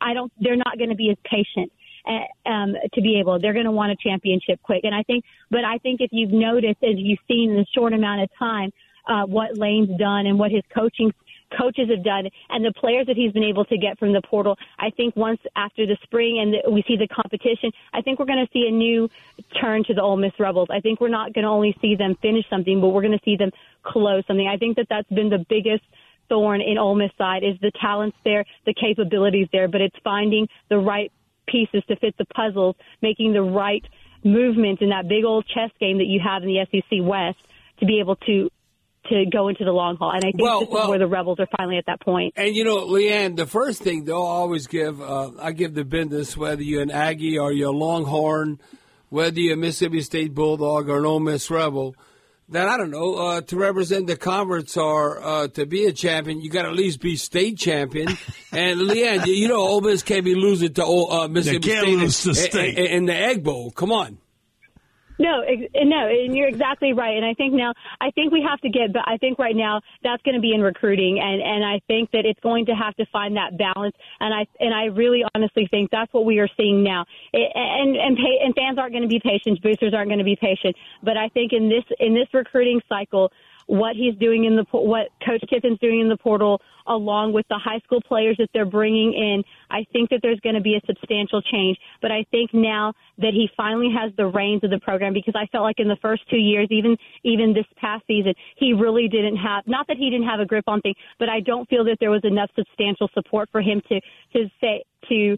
I 0.00 0.12
don't. 0.12 0.30
They're 0.38 0.56
not 0.56 0.76
going 0.76 0.90
to 0.90 0.96
be 0.96 1.10
as 1.10 1.16
patient. 1.24 1.72
Uh, 2.06 2.50
um, 2.50 2.74
to 2.92 3.00
be 3.00 3.18
able, 3.18 3.40
they're 3.40 3.54
going 3.54 3.64
to 3.64 3.70
want 3.72 3.90
a 3.90 3.96
championship 3.96 4.60
quick. 4.62 4.80
And 4.84 4.94
I 4.94 5.02
think, 5.04 5.24
but 5.50 5.64
I 5.64 5.78
think 5.78 6.02
if 6.02 6.10
you've 6.12 6.32
noticed, 6.32 6.82
as 6.82 6.96
you've 6.96 7.18
seen 7.26 7.52
in 7.52 7.60
a 7.60 7.64
short 7.74 7.94
amount 7.94 8.20
of 8.20 8.28
time, 8.38 8.72
uh, 9.06 9.24
what 9.24 9.56
Lane's 9.56 9.88
done 9.98 10.26
and 10.26 10.38
what 10.38 10.50
his 10.50 10.62
coaching 10.74 11.14
coaches 11.56 11.88
have 11.90 12.04
done 12.04 12.28
and 12.50 12.64
the 12.64 12.72
players 12.72 13.06
that 13.06 13.16
he's 13.16 13.32
been 13.32 13.44
able 13.44 13.64
to 13.66 13.78
get 13.78 13.98
from 13.98 14.12
the 14.12 14.22
portal. 14.22 14.56
I 14.78 14.90
think 14.90 15.16
once 15.16 15.40
after 15.56 15.86
the 15.86 15.96
spring 16.02 16.38
and 16.40 16.54
the, 16.54 16.70
we 16.70 16.82
see 16.86 16.96
the 16.96 17.08
competition, 17.08 17.70
I 17.92 18.00
think 18.02 18.18
we're 18.18 18.26
going 18.26 18.44
to 18.44 18.52
see 18.52 18.66
a 18.68 18.72
new 18.72 19.08
turn 19.60 19.84
to 19.84 19.94
the 19.94 20.02
Ole 20.02 20.16
Miss 20.16 20.32
Rebels. 20.38 20.68
I 20.70 20.80
think 20.80 21.00
we're 21.00 21.08
not 21.08 21.32
going 21.32 21.44
to 21.44 21.50
only 21.50 21.76
see 21.80 21.94
them 21.94 22.16
finish 22.20 22.44
something, 22.50 22.80
but 22.80 22.88
we're 22.88 23.02
going 23.02 23.18
to 23.18 23.24
see 23.24 23.36
them 23.36 23.50
close 23.82 24.24
something. 24.26 24.48
I 24.48 24.56
think 24.56 24.76
that 24.76 24.86
that's 24.88 25.08
been 25.08 25.30
the 25.30 25.44
biggest 25.48 25.84
thorn 26.28 26.60
in 26.60 26.78
Ole 26.78 26.94
Miss 26.94 27.10
side 27.18 27.42
is 27.42 27.58
the 27.60 27.72
talents 27.80 28.16
there, 28.24 28.44
the 28.66 28.74
capabilities 28.74 29.48
there, 29.52 29.68
but 29.68 29.80
it's 29.80 29.96
finding 30.02 30.48
the 30.68 30.78
right 30.78 31.12
pieces 31.46 31.82
to 31.88 31.96
fit 31.96 32.16
the 32.16 32.24
puzzles, 32.26 32.76
making 33.02 33.32
the 33.32 33.42
right 33.42 33.84
movement 34.24 34.80
in 34.80 34.88
that 34.88 35.06
big 35.06 35.24
old 35.24 35.46
chess 35.46 35.70
game 35.78 35.98
that 35.98 36.06
you 36.06 36.18
have 36.18 36.42
in 36.42 36.48
the 36.48 36.66
SEC 36.70 36.98
West 37.02 37.38
to 37.78 37.86
be 37.86 38.00
able 38.00 38.16
to 38.16 38.50
to 39.08 39.24
go 39.30 39.48
into 39.48 39.64
the 39.64 39.72
long 39.72 39.96
haul. 39.96 40.10
And 40.10 40.24
I 40.24 40.30
think 40.30 40.40
well, 40.40 40.60
this 40.60 40.68
well, 40.70 40.84
is 40.84 40.88
where 40.88 40.98
the 40.98 41.06
rebels 41.06 41.38
are 41.40 41.48
finally 41.56 41.78
at 41.78 41.86
that 41.86 42.00
point. 42.00 42.34
And 42.36 42.54
you 42.54 42.64
know, 42.64 42.86
Leanne, 42.86 43.36
the 43.36 43.46
first 43.46 43.82
thing 43.82 44.04
they'll 44.04 44.16
always 44.16 44.66
give, 44.66 45.00
uh, 45.00 45.30
I 45.40 45.52
give 45.52 45.74
the 45.74 45.84
business 45.84 46.36
whether 46.36 46.62
you're 46.62 46.82
an 46.82 46.90
Aggie 46.90 47.38
or 47.38 47.52
you're 47.52 47.70
a 47.70 47.76
Longhorn, 47.76 48.60
whether 49.10 49.38
you're 49.38 49.54
a 49.54 49.56
Mississippi 49.56 50.02
State 50.02 50.34
Bulldog 50.34 50.88
or 50.88 50.98
an 50.98 51.06
Ole 51.06 51.20
Miss 51.20 51.50
Rebel. 51.50 51.94
That 52.50 52.68
I 52.68 52.76
don't 52.76 52.90
know 52.90 53.14
uh, 53.14 53.40
to 53.40 53.56
represent 53.56 54.06
the 54.06 54.16
conference 54.16 54.76
or 54.76 55.22
uh, 55.22 55.48
to 55.48 55.64
be 55.64 55.86
a 55.86 55.92
champion, 55.92 56.42
you 56.42 56.50
got 56.50 56.62
to 56.62 56.68
at 56.68 56.74
least 56.74 57.00
be 57.00 57.16
state 57.16 57.56
champion. 57.56 58.08
and 58.52 58.80
Leanne, 58.80 59.26
you 59.26 59.48
know, 59.48 59.60
Ole 59.60 59.80
Miss 59.80 60.02
can't 60.02 60.26
be 60.26 60.34
losing 60.34 60.74
to 60.74 60.84
uh, 60.84 61.26
Mississippi 61.28 62.08
State 62.10 62.78
in, 62.78 62.86
in 62.86 63.06
the 63.06 63.14
Egg 63.14 63.42
Bowl. 63.42 63.70
Come 63.70 63.92
on. 63.92 64.18
No, 65.18 65.42
no, 65.42 66.08
and 66.08 66.36
you're 66.36 66.48
exactly 66.48 66.92
right. 66.92 67.16
And 67.16 67.24
I 67.24 67.34
think 67.34 67.54
now, 67.54 67.72
I 68.00 68.10
think 68.10 68.32
we 68.32 68.42
have 68.42 68.60
to 68.62 68.68
get, 68.68 68.92
but 68.92 69.02
I 69.06 69.16
think 69.18 69.38
right 69.38 69.54
now 69.54 69.80
that's 70.02 70.22
going 70.22 70.34
to 70.34 70.40
be 70.40 70.52
in 70.52 70.60
recruiting, 70.60 71.20
and 71.22 71.40
and 71.40 71.64
I 71.64 71.80
think 71.86 72.10
that 72.10 72.26
it's 72.26 72.40
going 72.40 72.66
to 72.66 72.72
have 72.72 72.94
to 72.96 73.06
find 73.12 73.36
that 73.36 73.56
balance. 73.56 73.94
And 74.18 74.34
I 74.34 74.46
and 74.58 74.74
I 74.74 74.86
really 74.86 75.22
honestly 75.34 75.68
think 75.70 75.90
that's 75.90 76.12
what 76.12 76.24
we 76.24 76.40
are 76.40 76.48
seeing 76.56 76.82
now. 76.82 77.04
It, 77.32 77.50
and 77.54 77.96
and 77.96 78.16
pay, 78.16 78.44
and 78.44 78.54
fans 78.56 78.76
aren't 78.78 78.92
going 78.92 79.02
to 79.02 79.08
be 79.08 79.20
patient, 79.20 79.62
boosters 79.62 79.94
aren't 79.94 80.08
going 80.08 80.18
to 80.18 80.24
be 80.24 80.36
patient. 80.36 80.74
But 81.02 81.16
I 81.16 81.28
think 81.28 81.52
in 81.52 81.68
this 81.68 81.84
in 82.00 82.14
this 82.14 82.26
recruiting 82.32 82.80
cycle, 82.88 83.30
what 83.66 83.96
he's 83.96 84.14
doing 84.16 84.44
in 84.44 84.56
the 84.56 84.64
what 84.72 85.08
Coach 85.24 85.42
Kiffin's 85.48 85.78
doing 85.78 86.00
in 86.00 86.08
the 86.08 86.16
portal, 86.16 86.60
along 86.86 87.32
with 87.32 87.46
the 87.48 87.58
high 87.62 87.78
school 87.84 88.00
players 88.00 88.36
that 88.38 88.48
they're 88.52 88.66
bringing 88.66 89.12
in. 89.12 89.42
I 89.70 89.84
think 89.92 90.10
that 90.10 90.20
there's 90.22 90.40
going 90.40 90.54
to 90.54 90.60
be 90.60 90.76
a 90.76 90.80
substantial 90.86 91.40
change. 91.42 91.78
But 92.02 92.12
I 92.12 92.24
think 92.30 92.52
now 92.52 92.92
that 93.18 93.32
he 93.32 93.48
finally 93.56 93.88
has 93.96 94.12
the 94.16 94.26
reins 94.26 94.64
of 94.64 94.70
the 94.70 94.80
program, 94.80 95.12
because 95.14 95.34
I 95.36 95.46
felt 95.46 95.64
like 95.64 95.78
in 95.78 95.88
the 95.88 95.98
first 96.02 96.22
two 96.30 96.38
years, 96.38 96.68
even 96.70 96.96
even 97.22 97.54
this 97.54 97.66
past 97.76 98.04
season, 98.06 98.34
he 98.56 98.72
really 98.72 99.08
didn't 99.08 99.36
have 99.36 99.66
not 99.66 99.86
that 99.88 99.96
he 99.96 100.10
didn't 100.10 100.28
have 100.28 100.40
a 100.40 100.46
grip 100.46 100.64
on 100.66 100.80
things, 100.80 100.96
but 101.18 101.28
I 101.28 101.40
don't 101.40 101.68
feel 101.68 101.84
that 101.84 101.98
there 102.00 102.10
was 102.10 102.24
enough 102.24 102.50
substantial 102.56 103.08
support 103.14 103.48
for 103.50 103.60
him 103.60 103.80
to 103.88 104.00
to 104.34 104.50
say 104.60 104.84
to 105.08 105.36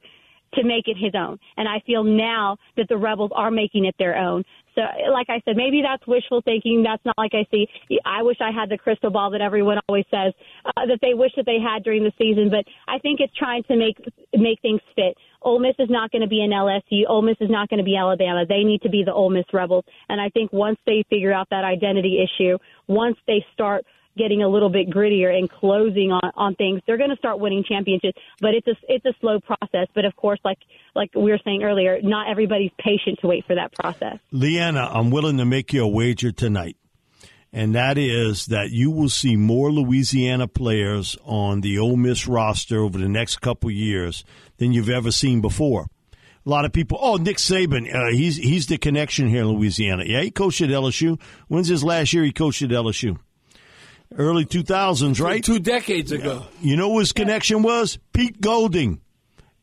to 0.54 0.64
make 0.64 0.88
it 0.88 0.96
his 0.98 1.12
own. 1.14 1.38
And 1.56 1.68
I 1.68 1.80
feel 1.86 2.04
now 2.04 2.56
that 2.76 2.86
the 2.88 2.96
rebels 2.96 3.30
are 3.34 3.50
making 3.50 3.84
it 3.84 3.94
their 3.98 4.16
own. 4.16 4.44
So, 4.74 4.82
like 5.10 5.28
I 5.30 5.40
said, 5.44 5.56
maybe 5.56 5.82
that's 5.82 6.06
wishful 6.06 6.42
thinking. 6.42 6.82
That's 6.82 7.04
not 7.04 7.16
like 7.16 7.32
I 7.32 7.46
see. 7.50 7.66
I 8.04 8.22
wish 8.22 8.36
I 8.40 8.50
had 8.50 8.68
the 8.68 8.76
crystal 8.76 9.10
ball 9.10 9.30
that 9.30 9.40
everyone 9.40 9.78
always 9.88 10.04
says 10.10 10.34
uh, 10.66 10.84
that 10.86 10.98
they 11.00 11.14
wish 11.14 11.32
that 11.36 11.46
they 11.46 11.58
had 11.58 11.82
during 11.82 12.04
the 12.04 12.12
season. 12.18 12.50
But 12.50 12.64
I 12.86 12.98
think 12.98 13.20
it's 13.20 13.34
trying 13.36 13.62
to 13.64 13.76
make 13.76 13.96
make 14.34 14.60
things 14.60 14.80
fit. 14.94 15.16
Ole 15.40 15.60
Miss 15.60 15.76
is 15.78 15.88
not 15.88 16.10
going 16.10 16.22
to 16.22 16.28
be 16.28 16.42
an 16.42 16.50
LSU. 16.50 17.08
Ole 17.08 17.22
Miss 17.22 17.36
is 17.40 17.48
not 17.50 17.70
going 17.70 17.78
to 17.78 17.84
be 17.84 17.96
Alabama. 17.96 18.44
They 18.46 18.64
need 18.64 18.82
to 18.82 18.90
be 18.90 19.02
the 19.02 19.12
Ole 19.12 19.30
Miss 19.30 19.46
Rebels. 19.52 19.84
And 20.10 20.20
I 20.20 20.28
think 20.28 20.52
once 20.52 20.78
they 20.84 21.04
figure 21.08 21.32
out 21.32 21.48
that 21.50 21.64
identity 21.64 22.22
issue, 22.22 22.58
once 22.86 23.16
they 23.26 23.44
start 23.54 23.86
getting 24.16 24.42
a 24.42 24.48
little 24.48 24.68
bit 24.68 24.88
grittier 24.88 25.36
and 25.36 25.50
closing 25.50 26.12
on, 26.12 26.32
on 26.34 26.54
things, 26.54 26.80
they're 26.86 26.98
going 26.98 27.10
to 27.10 27.16
start 27.16 27.38
winning 27.38 27.64
championships. 27.68 28.18
But 28.40 28.54
it's 28.54 28.66
a 28.66 28.74
it's 28.88 29.04
a 29.04 29.12
slow 29.20 29.40
process. 29.40 29.88
But 29.94 30.04
of 30.04 30.16
course, 30.16 30.40
like 30.44 30.58
like 30.94 31.14
we 31.14 31.30
were 31.30 31.40
saying 31.44 31.62
earlier, 31.62 32.00
not 32.02 32.28
everybody's 32.30 32.72
patient 32.78 33.18
to 33.20 33.26
wait 33.26 33.44
for 33.46 33.54
that 33.54 33.72
process. 33.72 34.18
Leanna, 34.32 34.88
I'm 34.92 35.10
willing 35.10 35.38
to 35.38 35.44
make 35.44 35.72
you 35.72 35.84
a 35.84 35.88
wager 35.88 36.32
tonight. 36.32 36.76
And 37.52 37.74
that 37.74 37.96
is 37.96 38.46
that 38.46 38.70
you 38.70 38.90
will 38.90 39.08
see 39.08 39.36
more 39.36 39.70
Louisiana 39.70 40.46
players 40.46 41.16
on 41.24 41.62
the 41.62 41.78
Ole 41.78 41.96
Miss 41.96 42.26
roster 42.26 42.80
over 42.80 42.98
the 42.98 43.08
next 43.08 43.40
couple 43.40 43.70
years 43.70 44.24
than 44.58 44.72
you've 44.72 44.90
ever 44.90 45.10
seen 45.10 45.40
before. 45.40 45.86
A 46.44 46.48
lot 46.48 46.64
of 46.64 46.72
people, 46.72 46.98
oh, 47.00 47.16
Nick 47.16 47.38
Saban, 47.38 47.92
uh, 47.92 48.10
he's 48.12 48.36
he's 48.36 48.66
the 48.66 48.78
connection 48.78 49.28
here 49.28 49.40
in 49.40 49.48
Louisiana. 49.48 50.04
Yeah, 50.06 50.20
he 50.20 50.30
coached 50.30 50.60
at 50.60 50.68
LSU. 50.68 51.20
When's 51.48 51.68
his 51.68 51.82
last 51.82 52.12
year 52.12 52.24
he 52.24 52.30
coached 52.30 52.62
at 52.62 52.70
LSU? 52.70 53.18
Early 54.16 54.44
2000s, 54.44 55.20
right? 55.20 55.42
Two, 55.42 55.54
two 55.54 55.60
decades 55.60 56.12
ago. 56.12 56.46
You 56.60 56.76
know 56.76 56.98
his 56.98 57.12
connection 57.12 57.62
was? 57.62 57.98
Pete 58.12 58.40
Golding. 58.40 59.00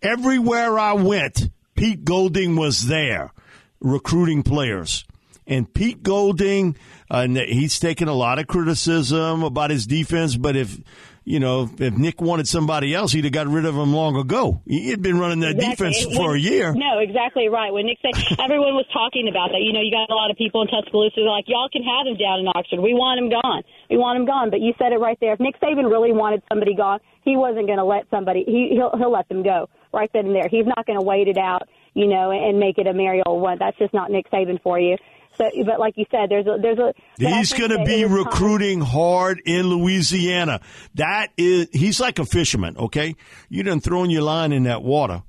Everywhere 0.01 0.77
I 0.77 0.93
went, 0.93 1.49
Pete 1.75 2.03
Golding 2.03 2.55
was 2.55 2.87
there 2.87 3.31
recruiting 3.79 4.43
players. 4.43 5.05
And 5.45 5.71
Pete 5.71 6.03
Golding, 6.03 6.77
uh, 7.09 7.27
he's 7.27 7.79
taken 7.79 8.07
a 8.07 8.13
lot 8.13 8.39
of 8.39 8.47
criticism 8.47 9.43
about 9.43 9.69
his 9.69 9.85
defense, 9.85 10.37
but 10.37 10.55
if 10.55 10.77
you 11.25 11.39
know, 11.39 11.69
if 11.79 11.95
Nick 11.95 12.19
wanted 12.19 12.47
somebody 12.47 12.93
else, 12.93 13.13
he'd 13.13 13.23
have 13.23 13.31
got 13.31 13.47
rid 13.47 13.63
of 13.63 13.75
him 13.75 13.93
long 13.93 14.17
ago. 14.17 14.61
He 14.67 14.89
had 14.89 15.01
been 15.01 15.17
running 15.17 15.39
that 15.39 15.55
exactly. 15.55 15.87
defense 15.87 16.07
when, 16.07 16.15
for 16.17 16.35
a 16.35 16.39
year. 16.39 16.73
No, 16.75 16.99
exactly 16.99 17.47
right. 17.47 17.71
When 17.71 17.85
Nick 17.85 17.99
said 18.01 18.11
everyone 18.43 18.75
was 18.75 18.85
talking 18.91 19.29
about 19.31 19.55
that, 19.55 19.63
you 19.63 19.71
know, 19.71 19.79
you 19.79 19.91
got 19.91 20.11
a 20.11 20.15
lot 20.15 20.31
of 20.31 20.37
people 20.37 20.61
in 20.61 20.67
Tuscaloosa 20.67 21.15
that 21.15 21.21
are 21.23 21.31
like, 21.31 21.47
y'all 21.47 21.69
can 21.71 21.83
have 21.83 22.07
him 22.07 22.19
down 22.19 22.43
in 22.43 22.47
Oxford. 22.51 22.83
We 22.83 22.93
want 22.93 23.23
him 23.23 23.31
gone. 23.31 23.63
We 23.93 23.99
want 23.99 24.19
him 24.19 24.25
gone. 24.25 24.49
But 24.49 24.61
you 24.61 24.73
said 24.79 24.91
it 24.91 24.97
right 24.97 25.17
there. 25.21 25.33
If 25.33 25.39
Nick 25.39 25.59
Saban 25.61 25.85
really 25.85 26.11
wanted 26.11 26.41
somebody 26.49 26.73
gone, 26.73 26.99
he 27.21 27.37
wasn't 27.37 27.67
going 27.67 27.77
to 27.77 27.85
let 27.85 28.09
somebody. 28.09 28.43
He 28.43 28.69
he'll 28.73 28.91
he'll 28.97 29.11
let 29.11 29.29
them 29.29 29.43
go 29.43 29.69
right 29.93 30.09
then 30.13 30.25
and 30.25 30.35
there. 30.35 30.47
He's 30.49 30.65
not 30.65 30.87
going 30.87 30.97
to 30.97 31.05
wait 31.05 31.27
it 31.27 31.37
out, 31.37 31.69
you 31.93 32.07
know, 32.07 32.31
and 32.31 32.59
make 32.59 32.79
it 32.79 32.87
a 32.87 32.93
merry 32.93 33.21
old 33.23 33.43
one. 33.43 33.57
That's 33.59 33.77
just 33.77 33.93
not 33.93 34.09
Nick 34.09 34.31
Saban 34.31 34.59
for 34.63 34.79
you. 34.79 34.97
So, 35.37 35.45
but 35.65 35.79
like 35.79 35.93
you 35.95 36.05
said, 36.09 36.29
there's 36.29 36.47
a 36.47 36.57
there's 36.59 36.79
a. 36.79 36.93
He's 37.17 37.53
going 37.53 37.69
to 37.69 37.83
be 37.85 38.05
recruiting 38.05 38.79
time. 38.79 38.89
hard 38.89 39.41
in 39.45 39.67
Louisiana. 39.67 40.61
That 40.95 41.29
is, 41.37 41.67
he's 41.71 41.99
like 41.99 42.17
a 42.17 42.25
fisherman. 42.25 42.77
Okay, 42.77 43.15
you 43.49 43.61
done 43.61 43.79
throwing 43.79 44.09
your 44.09 44.23
line 44.23 44.51
in 44.51 44.63
that 44.63 44.81
water, 44.81 45.21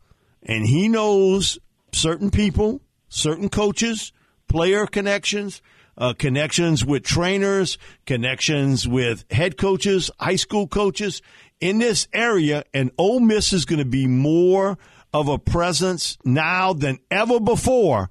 and 0.43 0.67
he 0.67 0.89
knows 0.89 1.59
certain 1.93 2.31
people, 2.31 2.81
certain 3.09 3.51
coaches, 3.51 4.13
player 4.49 4.87
connections. 4.87 5.61
Uh, 5.97 6.13
connections 6.13 6.85
with 6.85 7.05
trainers, 7.05 7.79
connections 8.05 8.87
with 8.89 9.25
head 9.31 9.57
coaches, 9.57 10.11
high 10.19 10.37
school 10.37 10.67
coaches 10.67 11.23
in 11.61 11.79
this 11.79 12.09
area, 12.13 12.65
and 12.75 12.91
Ole 12.99 13.21
Miss 13.21 13.53
is 13.53 13.65
going 13.65 13.79
to 13.79 13.85
be 13.85 14.07
more 14.07 14.77
of 15.13 15.29
a 15.29 15.39
presence 15.39 16.19
now 16.25 16.73
than 16.73 16.99
ever 17.11 17.39
before 17.39 18.11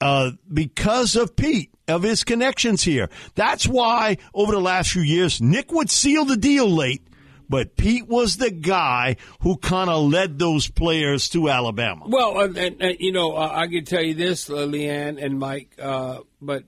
uh, 0.00 0.32
because 0.52 1.16
of 1.16 1.36
Pete, 1.36 1.72
of 1.86 2.02
his 2.02 2.24
connections 2.24 2.82
here. 2.82 3.08
That's 3.36 3.66
why 3.66 4.18
over 4.34 4.52
the 4.52 4.60
last 4.60 4.90
few 4.90 5.02
years, 5.02 5.40
Nick 5.40 5.72
would 5.72 5.90
seal 5.90 6.24
the 6.24 6.36
deal 6.36 6.68
late, 6.68 7.06
but 7.48 7.76
Pete 7.76 8.08
was 8.08 8.36
the 8.36 8.50
guy 8.50 9.16
who 9.40 9.56
kind 9.56 9.88
of 9.88 10.10
led 10.10 10.38
those 10.38 10.68
players 10.68 11.28
to 11.30 11.48
Alabama. 11.48 12.06
Well, 12.08 12.40
and, 12.40 12.58
and, 12.58 12.82
and 12.82 12.96
you 12.98 13.12
know, 13.12 13.36
uh, 13.36 13.50
I 13.54 13.68
can 13.68 13.84
tell 13.84 14.02
you 14.02 14.14
this, 14.14 14.50
uh, 14.50 14.54
Leanne 14.54 15.22
and 15.22 15.38
Mike, 15.38 15.76
uh, 15.80 16.18
but 16.42 16.64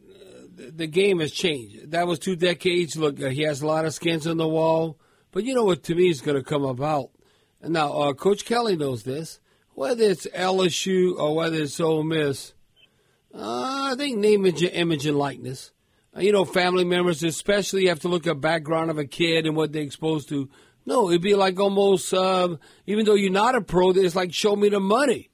the 0.56 0.86
game 0.86 1.20
has 1.20 1.32
changed. 1.32 1.90
That 1.90 2.06
was 2.06 2.18
two 2.18 2.36
decades. 2.36 2.96
Look, 2.96 3.18
he 3.18 3.42
has 3.42 3.62
a 3.62 3.66
lot 3.66 3.84
of 3.84 3.94
skins 3.94 4.26
on 4.26 4.38
the 4.38 4.48
wall, 4.48 4.98
but 5.30 5.44
you 5.44 5.54
know 5.54 5.64
what 5.64 5.82
to 5.84 5.94
me 5.94 6.08
is 6.08 6.20
going 6.20 6.36
to 6.36 6.42
come 6.42 6.64
about. 6.64 7.10
Now, 7.62 7.92
uh, 7.92 8.12
Coach 8.14 8.44
Kelly 8.44 8.76
knows 8.76 9.02
this. 9.02 9.40
Whether 9.74 10.04
it's 10.04 10.26
LSU 10.28 11.18
or 11.18 11.36
whether 11.36 11.56
it's 11.56 11.78
Ole 11.80 12.02
Miss, 12.02 12.54
uh, 13.34 13.90
I 13.92 13.94
think 13.96 14.16
name, 14.16 14.46
image, 14.46 15.06
and 15.06 15.18
likeness. 15.18 15.72
Uh, 16.16 16.20
you 16.20 16.32
know, 16.32 16.46
family 16.46 16.84
members, 16.84 17.22
especially, 17.22 17.82
you 17.82 17.88
have 17.90 18.00
to 18.00 18.08
look 18.08 18.26
at 18.26 18.40
background 18.40 18.90
of 18.90 18.96
a 18.96 19.04
kid 19.04 19.44
and 19.44 19.54
what 19.54 19.72
they're 19.72 19.82
exposed 19.82 20.30
to. 20.30 20.48
No, 20.86 21.10
it'd 21.10 21.20
be 21.20 21.34
like 21.34 21.60
almost, 21.60 22.14
uh, 22.14 22.56
even 22.86 23.04
though 23.04 23.14
you're 23.14 23.30
not 23.30 23.54
a 23.54 23.60
pro, 23.60 23.90
it's 23.90 24.16
like 24.16 24.32
show 24.32 24.56
me 24.56 24.70
the 24.70 24.80
money. 24.80 25.28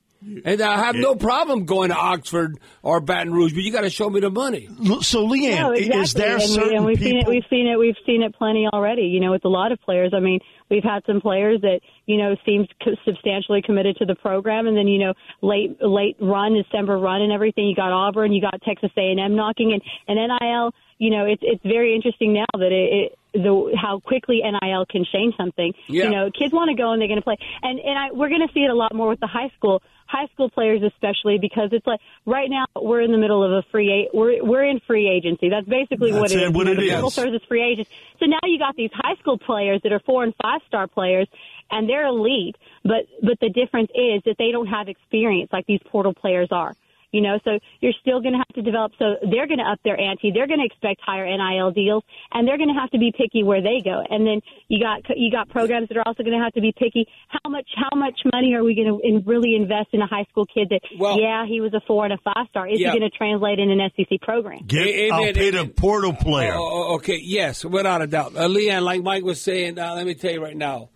And 0.45 0.62
I 0.62 0.85
have 0.85 0.95
no 0.95 1.17
problem 1.17 1.64
going 1.64 1.88
to 1.91 1.97
Oxford 1.97 2.59
or 2.83 3.00
Baton 3.00 3.33
Rouge, 3.33 3.52
but 3.52 3.62
you 3.62 3.73
got 3.73 3.81
to 3.81 3.91
show 3.91 4.09
me 4.09 4.21
the 4.21 4.31
money. 4.31 4.69
So, 5.02 5.26
Leanne, 5.26 5.59
no, 5.59 5.73
exactly. 5.73 6.00
is 6.00 6.14
there 6.14 6.35
and 6.35 6.43
certain 6.43 6.69
we, 6.69 6.76
and 6.76 6.87
we've 6.87 6.99
people? 6.99 7.11
Seen 7.11 7.19
it, 7.21 7.29
we've 7.29 7.45
seen 7.50 7.67
it. 7.67 7.79
We've 7.79 7.97
seen 8.07 8.23
it 8.23 8.35
plenty 8.35 8.69
already. 8.73 9.02
You 9.02 9.21
know, 9.21 9.33
with 9.33 9.45
a 9.45 9.49
lot 9.49 9.73
of 9.73 9.81
players. 9.81 10.12
I 10.14 10.21
mean, 10.21 10.38
we've 10.71 10.85
had 10.85 11.02
some 11.07 11.21
players 11.21 11.61
that 11.62 11.81
you 12.07 12.19
know 12.19 12.37
seemed 12.47 12.69
substantially 13.05 13.62
committed 13.62 13.97
to 13.97 14.07
the 14.07 14.14
program, 14.14 14.67
and 14.67 14.76
then 14.76 14.87
you 14.87 14.99
know, 14.99 15.14
late 15.41 15.76
late 15.81 16.17
run, 16.21 16.55
December 16.55 16.99
run, 16.99 17.23
and 17.23 17.33
everything. 17.33 17.67
You 17.67 17.75
got 17.75 17.93
Auburn, 17.93 18.33
you 18.33 18.41
got 18.41 18.61
Texas 18.62 18.91
A&M 18.97 19.35
knocking, 19.35 19.73
and 19.73 19.83
and 20.07 20.31
NIL. 20.41 20.73
You 20.99 21.11
know, 21.11 21.25
it's 21.25 21.43
it's 21.43 21.62
very 21.64 21.95
interesting 21.97 22.33
now 22.33 22.47
that 22.55 22.71
it, 22.71 23.12
it 23.12 23.19
the 23.35 23.76
how 23.81 23.99
quickly 23.99 24.43
NIL 24.43 24.87
can 24.87 25.05
change 25.12 25.35
something. 25.37 25.73
Yeah. 25.88 26.05
You 26.05 26.11
know, 26.11 26.31
kids 26.31 26.52
want 26.52 26.69
to 26.71 26.76
go 26.76 26.93
and 26.93 27.00
they're 27.00 27.09
going 27.09 27.21
to 27.21 27.25
play, 27.25 27.38
and 27.62 27.79
and 27.79 27.99
I, 27.99 28.12
we're 28.12 28.29
going 28.29 28.47
to 28.47 28.52
see 28.55 28.61
it 28.61 28.71
a 28.71 28.75
lot 28.75 28.95
more 28.95 29.09
with 29.09 29.21
the 29.21 29.26
high 29.26 29.50
school 29.57 29.83
high 30.12 30.26
school 30.35 30.50
players 30.50 30.83
especially 30.83 31.38
because 31.40 31.71
it's 31.73 31.87
like 31.87 32.00
right 32.26 32.49
now 32.50 32.66
we're 32.81 33.00
in 33.00 33.12
the 33.12 33.19
middle 33.19 33.42
of 33.42 33.52
a 33.52 33.62
free 33.71 34.11
we're 34.12 34.45
we're 34.45 34.64
in 34.64 34.81
free 34.87 35.09
agency. 35.09 35.49
That's 35.49 35.66
basically 35.66 36.12
That's 36.12 36.21
what 36.21 36.33
it 36.33 36.42
is. 36.42 36.52
What 36.52 36.66
you 36.66 36.75
know, 36.75 36.83
it 36.83 37.00
the 37.00 37.07
is. 37.07 37.14
Service 37.14 37.42
free 37.49 37.64
agents. 37.64 37.90
So 38.21 38.26
now 38.26 38.38
you 38.45 38.59
got 38.59 38.76
these 38.76 38.90
high 38.92 39.16
school 39.21 39.38
players 39.38 39.81
that 39.85 39.92
are 39.92 40.00
four 40.00 40.23
and 40.23 40.35
five 40.42 40.61
star 40.69 40.87
players 40.87 41.28
and 41.71 41.88
they're 41.88 42.07
elite, 42.07 42.57
but 42.83 43.07
but 43.23 43.40
the 43.40 43.49
difference 43.49 43.90
is 43.95 44.23
that 44.26 44.37
they 44.38 44.52
don't 44.52 44.66
have 44.66 44.88
experience 44.88 45.50
like 45.52 45.66
these 45.66 45.81
portal 45.90 46.12
players 46.12 46.49
are 46.52 46.75
you 47.12 47.21
know, 47.21 47.38
so 47.45 47.59
you're 47.81 47.92
still 48.00 48.21
going 48.21 48.33
to 48.33 48.38
have 48.38 48.54
to 48.54 48.62
develop. 48.62 48.92
So 48.99 49.16
they're 49.31 49.47
going 49.47 49.59
to 49.61 49.69
up 49.71 49.78
their 49.85 49.99
ante. 50.00 50.33
They're 50.33 50.47
going 50.47 50.61
to 50.61 50.66
expect 50.66 51.00
higher 51.04 51.25
NIL 51.25 51.71
deals, 51.71 52.02
and 52.33 52.49
they're 52.49 52.57
going 52.57 52.73
to 52.73 52.81
have 52.81 52.90
to 52.90 52.99
be 52.99 53.12
picky 53.12 53.42
where 53.42 53.62
they 53.62 53.81
go. 53.85 54.02
And 54.09 54.26
then 54.26 54.40
you 54.69 54.83
got 54.83 55.04
you 55.16 55.31
got 55.31 55.49
programs 55.50 55.88
that 55.88 55.99
are 55.99 56.04
also 56.07 56.23
going 56.23 56.37
to 56.37 56.42
have 56.42 56.54
to 56.54 56.61
be 56.61 56.73
picky. 56.73 57.07
How 57.28 57.50
much 57.50 57.69
how 57.76 57.97
much 57.97 58.19
money 58.33 58.54
are 58.54 58.64
we 58.64 58.75
going 58.75 58.88
to 58.88 58.99
in, 59.07 59.23
really 59.26 59.54
invest 59.54 59.90
in 59.92 60.00
a 60.00 60.07
high 60.07 60.25
school 60.31 60.47
kid 60.47 60.69
that 60.71 60.81
well, 60.99 61.21
yeah 61.21 61.47
he 61.47 61.61
was 61.61 61.75
a 61.75 61.81
four 61.87 62.04
and 62.04 62.14
a 62.14 62.19
five 62.25 62.49
star? 62.49 62.66
Is 62.66 62.81
yeah. 62.81 62.92
he 62.92 62.99
going 62.99 63.11
to 63.11 63.16
translate 63.16 63.59
in 63.59 63.71
an 63.71 63.90
SEC 63.97 64.21
program? 64.23 64.64
Get, 64.66 64.87
amen, 64.87 65.12
I'll 65.12 65.33
pay 65.35 65.50
the 65.50 65.66
portal 65.66 66.14
player. 66.14 66.54
Oh, 66.54 66.95
okay, 66.97 67.21
yes, 67.23 67.64
without 67.64 68.00
a 68.00 68.07
doubt. 68.07 68.37
Uh, 68.37 68.49
Leanne, 68.49 68.83
like 68.83 69.02
Mike 69.02 69.25
was 69.25 69.40
saying, 69.40 69.78
uh, 69.78 69.95
let 69.95 70.07
me 70.07 70.14
tell 70.14 70.33
you 70.33 70.42
right 70.42 70.57
now. 70.57 70.88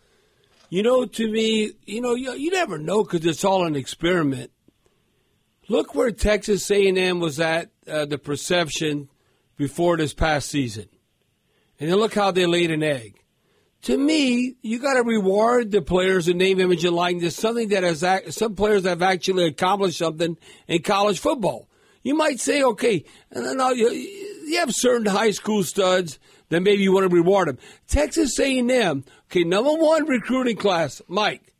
You 0.68 0.82
know, 0.82 1.04
to 1.04 1.30
me, 1.30 1.72
you 1.84 2.00
know, 2.00 2.14
you, 2.14 2.32
you 2.32 2.50
never 2.50 2.78
know 2.78 3.04
because 3.04 3.24
it's 3.24 3.44
all 3.44 3.64
an 3.66 3.76
experiment. 3.76 4.50
Look 5.68 5.94
where 5.94 6.12
Texas 6.12 6.70
A&M 6.70 7.18
was 7.18 7.40
at 7.40 7.70
uh, 7.88 8.04
the 8.04 8.18
perception 8.18 9.08
before 9.56 9.96
this 9.96 10.14
past 10.14 10.48
season, 10.48 10.86
and 11.80 11.90
then 11.90 11.96
look 11.96 12.14
how 12.14 12.30
they 12.30 12.46
laid 12.46 12.70
an 12.70 12.82
egg. 12.82 13.22
To 13.82 13.96
me, 13.96 14.56
you 14.62 14.78
got 14.78 14.94
to 14.94 15.02
reward 15.02 15.70
the 15.70 15.82
players 15.82 16.28
in 16.28 16.38
name, 16.38 16.60
image, 16.60 16.84
and 16.84 16.94
likeness. 16.94 17.36
Something 17.36 17.68
that 17.68 17.82
has 17.82 18.04
some 18.34 18.54
players 18.54 18.84
have 18.84 19.02
actually 19.02 19.46
accomplished 19.46 19.98
something 19.98 20.36
in 20.66 20.82
college 20.82 21.20
football. 21.20 21.68
You 22.02 22.14
might 22.14 22.40
say, 22.40 22.62
okay, 22.62 23.04
no, 23.32 23.70
you, 23.70 23.90
you 23.90 24.58
have 24.58 24.74
certain 24.74 25.06
high 25.06 25.32
school 25.32 25.64
studs 25.64 26.18
that 26.48 26.60
maybe 26.60 26.82
you 26.82 26.92
want 26.92 27.08
to 27.08 27.14
reward 27.14 27.48
them. 27.48 27.58
Texas 27.88 28.38
A&M, 28.38 29.04
okay, 29.30 29.42
number 29.42 29.72
one 29.72 30.06
recruiting 30.06 30.56
class, 30.56 31.02
Mike. 31.08 31.52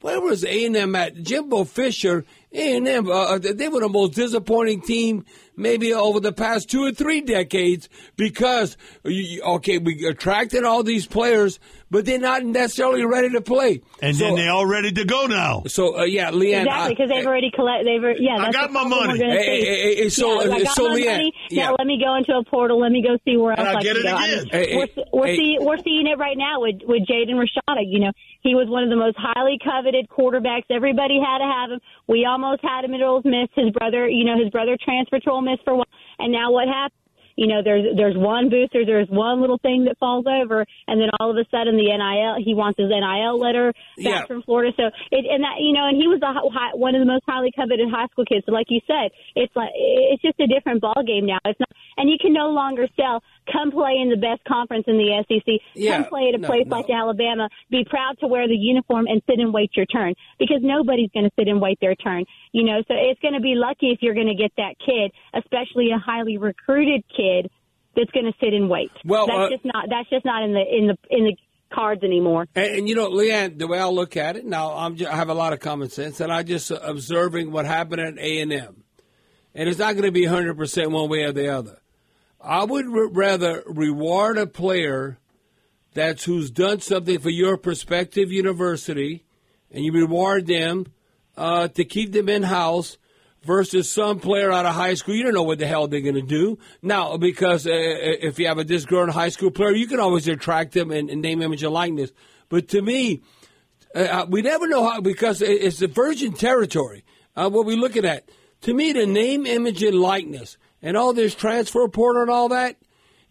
Where 0.00 0.20
was 0.20 0.44
A&M 0.44 0.94
at? 0.94 1.22
Jimbo 1.22 1.64
Fisher 1.64 2.24
a&M, 2.52 3.08
uh, 3.08 3.10
uh, 3.10 3.38
they 3.38 3.68
were 3.68 3.80
the 3.80 3.88
most 3.88 4.14
disappointing 4.14 4.80
team 4.82 5.24
maybe 5.56 5.92
over 5.92 6.20
the 6.20 6.32
past 6.32 6.70
two 6.70 6.84
or 6.84 6.90
three 6.92 7.20
decades 7.20 7.88
because, 8.16 8.76
okay, 9.04 9.78
we 9.78 10.06
attracted 10.06 10.64
all 10.64 10.82
these 10.82 11.06
players, 11.06 11.60
but 11.90 12.06
they're 12.06 12.18
not 12.18 12.42
necessarily 12.44 13.04
ready 13.04 13.28
to 13.30 13.40
play. 13.40 13.82
And 14.00 14.16
so, 14.16 14.24
then 14.24 14.36
they're 14.36 14.50
all 14.50 14.66
ready 14.66 14.90
to 14.90 15.04
go 15.04 15.26
now. 15.26 15.64
So, 15.66 15.98
uh, 15.98 16.04
yeah, 16.04 16.30
Leanne. 16.30 16.64
Exactly, 16.64 16.94
because 16.94 17.10
they've 17.10 17.26
already 17.26 17.50
collected. 17.54 17.86
They've, 17.86 18.16
yeah, 18.20 18.36
I 18.38 18.50
got 18.50 18.72
my 18.72 18.84
money. 18.84 19.18
Hey, 19.18 19.64
hey, 19.64 19.94
hey, 19.96 20.08
so, 20.08 20.42
yeah, 20.42 20.54
I 20.54 20.62
got 20.62 20.74
so 20.74 20.88
my 20.88 20.94
Leanne. 20.96 21.16
Money. 21.16 21.32
Yeah. 21.50 21.66
Now 21.66 21.76
let 21.78 21.86
me 21.86 22.02
go 22.02 22.14
into 22.16 22.32
a 22.32 22.44
portal. 22.44 22.80
Let 22.80 22.90
me 22.90 23.02
go 23.02 23.18
see 23.24 23.36
where 23.36 23.52
else 23.52 23.68
I'll 23.68 23.76
I 23.76 23.80
get 23.82 23.96
can 23.96 24.06
it 24.06 24.10
go. 24.10 24.16
again. 24.16 24.48
I 24.52 24.58
mean, 24.66 24.78
we're 24.78 25.04
we're, 25.12 25.36
see, 25.36 25.56
we're 25.60 25.78
seeing 25.84 26.06
it 26.06 26.18
right 26.18 26.38
now 26.38 26.60
with 26.60 26.80
with 26.84 27.02
Jaden 27.06 27.36
Rashada. 27.36 27.82
You 27.84 28.00
know, 28.00 28.12
he 28.40 28.54
was 28.54 28.68
one 28.68 28.82
of 28.82 28.90
the 28.90 28.96
most 28.96 29.16
highly 29.18 29.58
coveted 29.62 30.08
quarterbacks. 30.08 30.64
Everybody 30.70 31.20
had 31.20 31.38
to 31.38 31.44
have 31.44 31.70
him. 31.70 31.80
We 32.06 32.24
almost 32.42 32.62
had 32.62 32.84
him 32.84 32.94
at 32.94 33.02
Ole 33.02 33.22
Miss. 33.24 33.48
His 33.54 33.70
brother, 33.72 34.08
you 34.08 34.24
know, 34.24 34.38
his 34.38 34.50
brother 34.50 34.76
transferred 34.80 35.22
to 35.24 35.30
Ole 35.30 35.42
Miss 35.42 35.58
for 35.64 35.72
a 35.72 35.76
while, 35.76 35.94
and 36.18 36.32
now 36.32 36.52
what 36.52 36.68
happened? 36.68 37.00
you 37.40 37.46
know, 37.46 37.64
there's 37.64 37.96
there's 37.96 38.16
one 38.16 38.50
booster, 38.50 38.84
there's 38.84 39.08
one 39.08 39.40
little 39.40 39.56
thing 39.56 39.88
that 39.88 39.96
falls 39.98 40.26
over, 40.28 40.66
and 40.86 41.00
then 41.00 41.08
all 41.18 41.30
of 41.32 41.36
a 41.40 41.48
sudden 41.48 41.72
the 41.80 41.88
NIL, 41.88 42.36
he 42.44 42.52
wants 42.52 42.76
his 42.76 42.92
NIL 42.92 43.40
letter 43.40 43.72
back 43.96 44.04
yeah. 44.04 44.26
from 44.26 44.42
Florida. 44.42 44.76
So 44.76 44.92
it 45.10 45.24
and 45.24 45.40
that 45.40 45.56
you 45.56 45.72
know, 45.72 45.88
and 45.88 45.96
he 45.96 46.04
was 46.04 46.20
a 46.20 46.36
high, 46.36 46.76
one 46.76 46.94
of 46.94 47.00
the 47.00 47.08
most 47.08 47.24
highly 47.26 47.48
coveted 47.56 47.88
high 47.88 48.12
school 48.12 48.28
kids. 48.28 48.44
So 48.44 48.52
like 48.52 48.68
you 48.68 48.84
said, 48.86 49.16
it's 49.34 49.56
like 49.56 49.72
it's 49.72 50.20
just 50.20 50.36
a 50.36 50.46
different 50.52 50.82
ball 50.84 51.00
game 51.00 51.24
now. 51.24 51.40
It's 51.48 51.58
not, 51.58 51.72
and 52.00 52.08
you 52.08 52.16
can 52.18 52.32
no 52.32 52.48
longer 52.48 52.88
sell. 52.96 53.22
Come 53.52 53.70
play 53.70 54.00
in 54.00 54.08
the 54.08 54.16
best 54.16 54.42
conference 54.48 54.84
in 54.86 54.96
the 54.96 55.22
SEC. 55.28 55.60
Yeah. 55.74 55.96
Come 56.00 56.04
play 56.06 56.30
at 56.32 56.34
a 56.34 56.38
No, 56.38 56.48
place 56.48 56.64
no. 56.66 56.76
like 56.78 56.88
Alabama. 56.88 57.50
Be 57.70 57.84
proud 57.84 58.18
to 58.20 58.26
wear 58.26 58.48
the 58.48 58.56
uniform 58.56 59.06
and 59.06 59.20
sit 59.28 59.38
and 59.38 59.52
wait 59.52 59.70
your 59.76 59.84
turn 59.86 60.14
because 60.38 60.60
nobody's 60.62 61.10
going 61.12 61.24
to 61.26 61.32
sit 61.38 61.46
and 61.46 61.60
wait 61.60 61.78
their 61.80 61.94
turn. 61.94 62.24
You 62.52 62.64
know, 62.64 62.80
so 62.88 62.94
it's 62.96 63.20
going 63.20 63.34
to 63.34 63.40
be 63.40 63.52
lucky 63.54 63.90
if 63.90 63.98
you're 64.00 64.14
going 64.14 64.28
to 64.28 64.34
get 64.34 64.52
that 64.56 64.76
kid, 64.84 65.12
especially 65.34 65.90
a 65.94 65.98
highly 65.98 66.38
recruited 66.38 67.04
kid 67.14 67.50
that's 67.94 68.10
going 68.12 68.26
to 68.26 68.32
sit 68.40 68.54
and 68.54 68.70
wait. 68.70 68.90
Well, 69.04 69.26
that's 69.26 69.38
uh, 69.38 69.50
just 69.50 69.64
not 69.66 69.84
that's 69.90 70.08
just 70.08 70.24
not 70.24 70.42
in 70.42 70.52
the 70.54 70.60
in 70.62 70.86
the 70.86 70.96
in 71.10 71.24
the 71.24 71.36
cards 71.74 72.02
anymore. 72.02 72.46
And, 72.54 72.78
and 72.78 72.88
you 72.88 72.94
know, 72.94 73.10
Leanne, 73.10 73.58
the 73.58 73.66
way 73.66 73.78
I 73.78 73.86
look 73.88 74.16
at 74.16 74.36
it 74.36 74.44
now, 74.46 74.72
I'm 74.72 74.96
just, 74.96 75.10
I 75.10 75.16
have 75.16 75.28
a 75.28 75.34
lot 75.34 75.52
of 75.52 75.60
common 75.60 75.90
sense, 75.90 76.20
and 76.20 76.32
I 76.32 76.42
just 76.42 76.70
observing 76.70 77.52
what 77.52 77.66
happened 77.66 78.00
at 78.00 78.18
A 78.18 78.40
and 78.40 78.52
M, 78.52 78.84
and 79.54 79.68
it's 79.68 79.78
not 79.78 79.92
going 79.92 80.04
to 80.04 80.12
be 80.12 80.26
100 80.26 80.56
percent 80.56 80.90
one 80.90 81.08
way 81.10 81.24
or 81.24 81.32
the 81.32 81.48
other. 81.48 81.78
I 82.42 82.64
would 82.64 82.86
rather 82.88 83.62
reward 83.66 84.38
a 84.38 84.46
player 84.46 85.18
that's 85.92 86.24
who's 86.24 86.50
done 86.50 86.80
something 86.80 87.18
for 87.18 87.30
your 87.30 87.56
prospective 87.56 88.30
university, 88.30 89.24
and 89.70 89.84
you 89.84 89.92
reward 89.92 90.46
them 90.46 90.86
uh, 91.36 91.68
to 91.68 91.84
keep 91.84 92.12
them 92.12 92.28
in 92.28 92.44
house 92.44 92.96
versus 93.42 93.90
some 93.90 94.20
player 94.20 94.50
out 94.50 94.66
of 94.66 94.74
high 94.74 94.94
school. 94.94 95.14
You 95.14 95.24
don't 95.24 95.34
know 95.34 95.42
what 95.42 95.58
the 95.58 95.66
hell 95.66 95.86
they're 95.88 96.00
going 96.00 96.14
to 96.14 96.22
do 96.22 96.58
now 96.82 97.16
because 97.16 97.66
uh, 97.66 97.70
if 97.72 98.38
you 98.38 98.46
have 98.46 98.58
a 98.58 98.64
disgruntled 98.64 99.14
high 99.14 99.28
school 99.30 99.50
player, 99.50 99.72
you 99.72 99.86
can 99.86 100.00
always 100.00 100.28
attract 100.28 100.72
them 100.72 100.90
and, 100.90 101.10
and 101.10 101.20
name, 101.20 101.42
image, 101.42 101.62
and 101.62 101.72
likeness. 101.72 102.12
But 102.48 102.68
to 102.68 102.82
me, 102.82 103.20
uh, 103.94 104.26
we 104.28 104.42
never 104.42 104.66
know 104.68 104.88
how 104.88 105.00
because 105.00 105.42
it's 105.42 105.78
the 105.78 105.88
virgin 105.88 106.32
territory. 106.32 107.04
Uh, 107.36 107.48
what 107.48 107.66
we're 107.66 107.76
looking 107.76 108.04
at. 108.04 108.28
To 108.62 108.74
me, 108.74 108.92
the 108.92 109.06
name, 109.06 109.46
image, 109.46 109.82
and 109.82 109.98
likeness, 109.98 110.58
and 110.82 110.96
all 110.96 111.12
this 111.12 111.34
transfer 111.34 111.86
portal 111.88 112.22
and 112.22 112.30
all 112.30 112.48
that. 112.50 112.76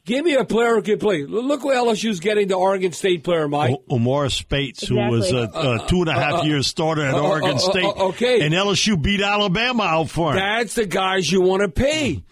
Give 0.06 0.26
me 0.26 0.34
a 0.36 0.46
player 0.46 0.76
who 0.76 0.82
can 0.82 0.98
play. 0.98 1.24
Look 1.24 1.64
what 1.64 1.76
LSU's 1.76 2.20
getting 2.20 2.48
the 2.48 2.56
Oregon 2.56 2.94
State 2.94 3.24
player, 3.24 3.48
Mike. 3.48 3.76
O- 3.76 3.96
Omar 3.96 4.30
Speights, 4.30 4.84
exactly. 4.84 5.04
who 5.04 5.12
was 5.12 5.32
a, 5.32 5.52
a, 5.54 5.86
two 5.88 6.00
and 6.00 6.10
a 6.10 6.14
half 6.14 6.34
uh, 6.34 6.38
uh, 6.38 6.44
years 6.44 6.66
starter 6.68 7.04
at 7.04 7.14
uh, 7.14 7.22
Oregon 7.22 7.60
State. 7.60 7.86
okay. 7.86 8.42
And 8.42 8.54
LSU 8.54 9.00
beat 9.00 9.22
Alabama 9.22 9.84
out 9.84 10.10
for 10.10 10.32
him. 10.32 10.38
That's 10.38 10.74
the 10.74 10.86
guys 10.86 11.32
you 11.32 11.42
want 11.42 11.62
to 11.62 11.70
pay. 11.70 12.24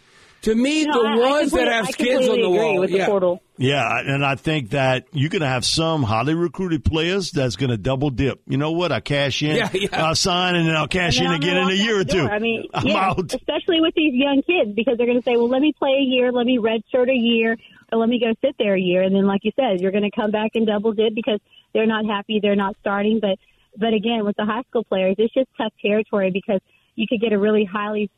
To 0.44 0.56
me, 0.56 0.86
no, 0.86 1.02
the 1.02 1.10
I, 1.10 1.16
ones 1.16 1.54
I 1.54 1.58
that 1.58 1.68
have 1.74 1.88
skins 1.90 2.28
on 2.28 2.40
the 2.40 2.50
wall. 2.50 2.88
yeah. 2.90 3.08
The 3.08 3.40
yeah, 3.58 4.00
and 4.00 4.24
I 4.24 4.36
think 4.36 4.70
that 4.70 5.08
you're 5.12 5.30
going 5.30 5.42
to 5.42 5.48
have 5.48 5.66
some 5.66 6.04
highly 6.04 6.36
recruited 6.36 6.86
players 6.86 7.32
that's 7.32 7.56
going 7.56 7.72
to 7.72 7.78
double 7.78 8.12
dip. 8.12 8.42
You 8.48 8.58
know 8.58 8.72
what? 8.72 8.92
I 8.92 9.00
cash 9.00 9.42
in, 9.42 9.56
yeah, 9.56 9.70
yeah. 9.74 10.06
I'll 10.06 10.16
sign, 10.16 10.56
and 10.56 10.68
then 10.68 10.76
I'll 10.76 10.88
cash 10.88 11.20
in 11.20 11.32
again 11.32 11.58
in 11.58 11.70
a 11.70 11.74
year 11.74 12.00
or 12.00 12.04
two. 12.04 12.28
I 12.28 12.40
mean, 12.40 12.68
I'm 12.74 12.88
yeah, 12.88 13.10
out. 13.10 13.34
especially 13.34 13.82
with 13.82 13.96
these 13.96 14.14
young 14.14 14.44
kids 14.44 14.76
because 14.76 14.98
they're 14.98 15.08
going 15.08 15.20
to 15.22 15.24
say, 15.24 15.36
well, 15.36 15.50
let 15.50 15.62
me 15.62 15.74
play 15.78 15.98
a 16.00 16.04
year, 16.04 16.32
let 16.32 16.46
me 16.46 16.60
redshirt 16.60 17.10
a 17.10 17.16
year, 17.18 17.58
or 17.92 17.98
let 17.98 18.08
me 18.08 18.20
go 18.20 18.34
sit 18.46 18.56
there 18.60 18.76
a 18.76 18.80
year. 18.80 19.02
And 19.02 19.16
then, 19.16 19.26
like 19.26 19.42
you 19.44 19.52
said, 19.56 19.82
you're 19.82 19.92
going 19.92 20.10
to 20.10 20.16
come 20.16 20.32
back 20.32 20.52
and 20.54 20.68
double 20.68 20.94
dip 20.94 21.16
because 21.16 21.40
they're 21.74 21.88
not 21.88 22.06
happy, 22.06 22.40
they're 22.42 22.56
not 22.56 22.76
starting. 22.80 23.20
But, 23.20 23.40
but 23.76 23.94
again, 23.94 24.24
with 24.24 24.36
the 24.36 24.46
high 24.46 24.64
school 24.70 24.84
players, 24.84 25.16
it's 25.18 25.34
just 25.34 25.50
tough 25.58 25.74
territory 25.82 26.30
because 26.32 26.62
you 26.96 27.08
could 27.10 27.22
get 27.22 27.34
a 27.34 27.40
really 27.40 27.66
highly 27.66 28.12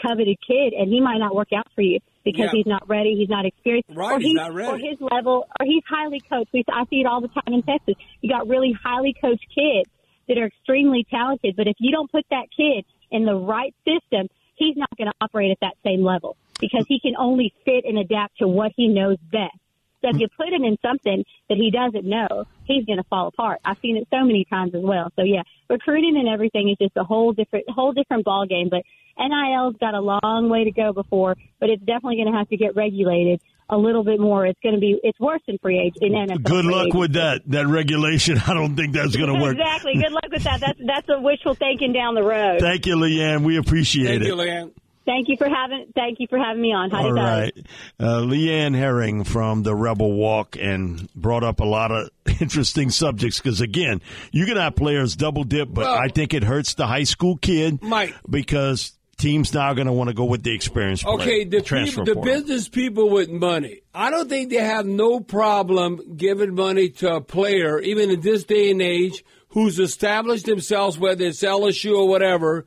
coveted 0.00 0.38
kid 0.46 0.72
and 0.72 0.92
he 0.92 1.00
might 1.00 1.18
not 1.18 1.34
work 1.34 1.52
out 1.52 1.66
for 1.74 1.82
you 1.82 2.00
because 2.24 2.46
yeah. 2.46 2.50
he's 2.52 2.66
not 2.66 2.88
ready, 2.88 3.14
he's 3.16 3.28
not 3.28 3.46
experienced, 3.46 3.90
right, 3.94 4.16
or 4.16 4.20
he's, 4.20 4.34
not 4.34 4.52
ready. 4.52 4.70
or 4.70 4.76
his 4.78 4.98
level, 5.00 5.46
or 5.58 5.66
he's 5.66 5.82
highly 5.88 6.20
coached. 6.20 6.50
We, 6.52 6.64
I 6.70 6.84
see 6.90 7.00
it 7.00 7.06
all 7.06 7.20
the 7.20 7.28
time 7.28 7.54
in 7.54 7.62
Texas. 7.62 7.94
You 8.20 8.30
got 8.30 8.48
really 8.48 8.72
highly 8.72 9.14
coached 9.18 9.46
kids 9.54 9.90
that 10.28 10.36
are 10.36 10.46
extremely 10.46 11.06
talented, 11.10 11.56
but 11.56 11.66
if 11.66 11.76
you 11.78 11.90
don't 11.90 12.10
put 12.10 12.24
that 12.30 12.46
kid 12.54 12.84
in 13.10 13.24
the 13.24 13.34
right 13.34 13.74
system, 13.84 14.28
he's 14.56 14.76
not 14.76 14.90
going 14.96 15.08
to 15.08 15.14
operate 15.20 15.50
at 15.50 15.58
that 15.60 15.74
same 15.84 16.02
level 16.02 16.36
because 16.60 16.84
he 16.88 17.00
can 17.00 17.14
only 17.16 17.52
fit 17.64 17.84
and 17.86 17.98
adapt 17.98 18.38
to 18.38 18.48
what 18.48 18.72
he 18.76 18.88
knows 18.88 19.16
best. 19.32 19.56
So 20.00 20.10
if 20.10 20.20
you 20.20 20.28
put 20.36 20.52
him 20.52 20.64
in 20.64 20.76
something 20.82 21.24
that 21.48 21.56
he 21.56 21.70
doesn't 21.70 22.08
know, 22.08 22.44
he's 22.64 22.84
going 22.84 22.98
to 22.98 23.04
fall 23.04 23.28
apart. 23.28 23.58
I've 23.64 23.78
seen 23.82 23.96
it 23.96 24.06
so 24.10 24.24
many 24.24 24.44
times 24.44 24.74
as 24.74 24.82
well. 24.82 25.10
So 25.16 25.22
yeah, 25.22 25.42
recruiting 25.68 26.16
and 26.18 26.28
everything 26.28 26.68
is 26.70 26.76
just 26.80 26.96
a 26.96 27.04
whole 27.04 27.32
different, 27.32 27.68
whole 27.68 27.92
different 27.92 28.24
ball 28.24 28.46
game. 28.46 28.68
But 28.70 28.82
NIL's 29.18 29.76
got 29.80 29.94
a 29.94 30.00
long 30.00 30.48
way 30.48 30.64
to 30.64 30.70
go 30.70 30.92
before, 30.92 31.36
but 31.60 31.70
it's 31.70 31.82
definitely 31.82 32.16
going 32.16 32.32
to 32.32 32.38
have 32.38 32.48
to 32.50 32.56
get 32.56 32.76
regulated 32.76 33.40
a 33.70 33.76
little 33.76 34.04
bit 34.04 34.18
more. 34.20 34.46
It's 34.46 34.58
going 34.62 34.74
to 34.74 34.80
be 34.80 34.98
it's 35.02 35.18
worse 35.20 35.42
than 35.46 35.58
free 35.58 35.78
agent 35.78 36.02
in 36.02 36.12
NFL. 36.12 36.42
Good 36.42 36.64
luck 36.64 36.94
with 36.94 37.14
that 37.14 37.42
that 37.46 37.66
regulation. 37.66 38.38
I 38.46 38.54
don't 38.54 38.76
think 38.76 38.94
that's 38.94 39.16
going 39.16 39.34
to 39.34 39.40
work. 39.40 39.56
exactly. 39.58 39.94
Good 39.94 40.12
luck 40.12 40.28
with 40.30 40.44
that. 40.44 40.60
That's 40.60 40.80
that's 40.86 41.08
a 41.08 41.20
wishful 41.20 41.54
thinking 41.54 41.92
down 41.92 42.14
the 42.14 42.22
road. 42.22 42.60
Thank 42.60 42.86
you, 42.86 42.96
Leanne. 42.96 43.44
We 43.44 43.58
appreciate 43.58 44.06
Thank 44.06 44.22
it. 44.22 44.36
Thank 44.36 44.38
you, 44.38 44.44
Leanne. 44.44 44.70
Thank 45.08 45.28
you 45.28 45.38
for 45.38 45.48
having 45.48 45.86
thank 45.94 46.20
you 46.20 46.26
for 46.28 46.38
having 46.38 46.60
me 46.60 46.74
on. 46.74 46.90
How 46.90 47.04
All 47.04 47.12
right, 47.14 47.56
uh, 47.98 48.20
Leanne 48.20 48.76
Herring 48.76 49.24
from 49.24 49.62
the 49.62 49.74
Rebel 49.74 50.12
Walk 50.12 50.58
and 50.60 51.10
brought 51.14 51.42
up 51.42 51.60
a 51.60 51.64
lot 51.64 51.90
of 51.90 52.10
interesting 52.42 52.90
subjects 52.90 53.40
because 53.40 53.62
again, 53.62 54.02
you 54.32 54.44
can 54.44 54.58
have 54.58 54.76
players 54.76 55.16
double 55.16 55.44
dip, 55.44 55.72
but 55.72 55.86
well, 55.86 55.94
I 55.94 56.08
think 56.08 56.34
it 56.34 56.44
hurts 56.44 56.74
the 56.74 56.86
high 56.86 57.04
school 57.04 57.38
kid, 57.38 57.82
Mike, 57.82 58.14
because 58.28 58.98
teams 59.16 59.54
now 59.54 59.72
going 59.72 59.86
to 59.86 59.94
want 59.94 60.08
to 60.08 60.14
go 60.14 60.26
with 60.26 60.42
the 60.42 60.54
experience. 60.54 61.02
Okay, 61.06 61.44
the, 61.44 61.62
people, 61.62 62.04
the 62.04 62.16
business 62.16 62.68
people 62.68 63.08
with 63.08 63.30
money. 63.30 63.80
I 63.94 64.10
don't 64.10 64.28
think 64.28 64.50
they 64.50 64.56
have 64.56 64.84
no 64.84 65.20
problem 65.20 66.18
giving 66.18 66.54
money 66.54 66.90
to 66.90 67.14
a 67.14 67.20
player, 67.22 67.80
even 67.80 68.10
in 68.10 68.20
this 68.20 68.44
day 68.44 68.70
and 68.70 68.82
age, 68.82 69.24
who's 69.48 69.78
established 69.78 70.44
themselves, 70.44 70.98
whether 70.98 71.24
it's 71.24 71.42
LSU 71.42 71.96
or 71.96 72.06
whatever, 72.06 72.66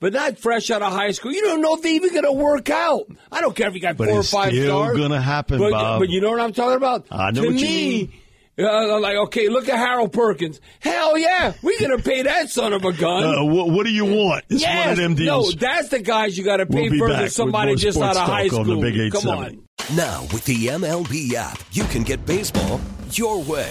but 0.00 0.12
not 0.12 0.38
fresh 0.38 0.70
out 0.70 0.82
of 0.82 0.92
high 0.92 1.12
school. 1.12 1.32
You 1.32 1.42
don't 1.42 1.60
know 1.60 1.74
if 1.74 1.82
they're 1.82 1.92
even 1.92 2.10
going 2.10 2.24
to 2.24 2.32
work 2.32 2.70
out. 2.70 3.06
I 3.30 3.40
don't 3.40 3.54
care 3.54 3.68
if 3.68 3.74
you 3.74 3.80
got 3.80 3.96
but 3.96 4.08
four 4.08 4.20
or 4.20 4.22
five 4.22 4.52
still 4.52 4.82
stars. 4.82 4.96
going 4.96 5.10
to 5.10 5.20
happen, 5.20 5.58
but, 5.58 5.70
Bob. 5.70 6.00
But 6.00 6.08
you 6.10 6.20
know 6.20 6.30
what 6.30 6.40
I'm 6.40 6.52
talking 6.52 6.76
about? 6.76 7.06
I 7.10 7.30
know 7.30 7.42
to 7.42 7.46
what 7.48 7.56
me, 7.56 7.60
you 7.60 8.06
mean 8.06 8.12
uh, 8.58 8.98
like, 9.00 9.16
okay, 9.16 9.48
look 9.48 9.68
at 9.68 9.78
Harold 9.78 10.12
Perkins. 10.12 10.60
Hell 10.80 11.16
yeah, 11.16 11.52
we're 11.62 11.80
gonna 11.80 11.98
pay 11.98 12.22
that 12.22 12.50
son 12.50 12.72
of 12.72 12.84
a 12.84 12.92
gun. 12.92 13.24
Uh, 13.24 13.44
what, 13.44 13.70
what, 13.70 13.86
do 13.86 13.92
you 13.92 14.04
want? 14.04 14.44
It's 14.48 14.62
yes, 14.62 14.86
one 14.86 14.92
of 14.92 14.96
them 14.96 15.14
deals. 15.14 15.54
No, 15.54 15.60
that's 15.60 15.88
the 15.90 16.00
guys 16.00 16.36
you 16.36 16.44
got 16.44 16.56
to 16.56 16.66
pay 16.66 16.88
we'll 16.90 16.98
versus 16.98 17.34
somebody 17.34 17.76
just 17.76 18.00
out 18.00 18.16
of 18.16 18.22
high 18.22 18.48
school. 18.48 18.84
On 18.84 19.10
Come 19.10 19.28
on. 19.28 19.62
Now 19.94 20.22
with 20.32 20.44
the 20.44 20.66
MLB 20.66 21.34
app, 21.34 21.60
you 21.72 21.84
can 21.84 22.02
get 22.02 22.24
baseball 22.26 22.80
your 23.12 23.42
way. 23.42 23.70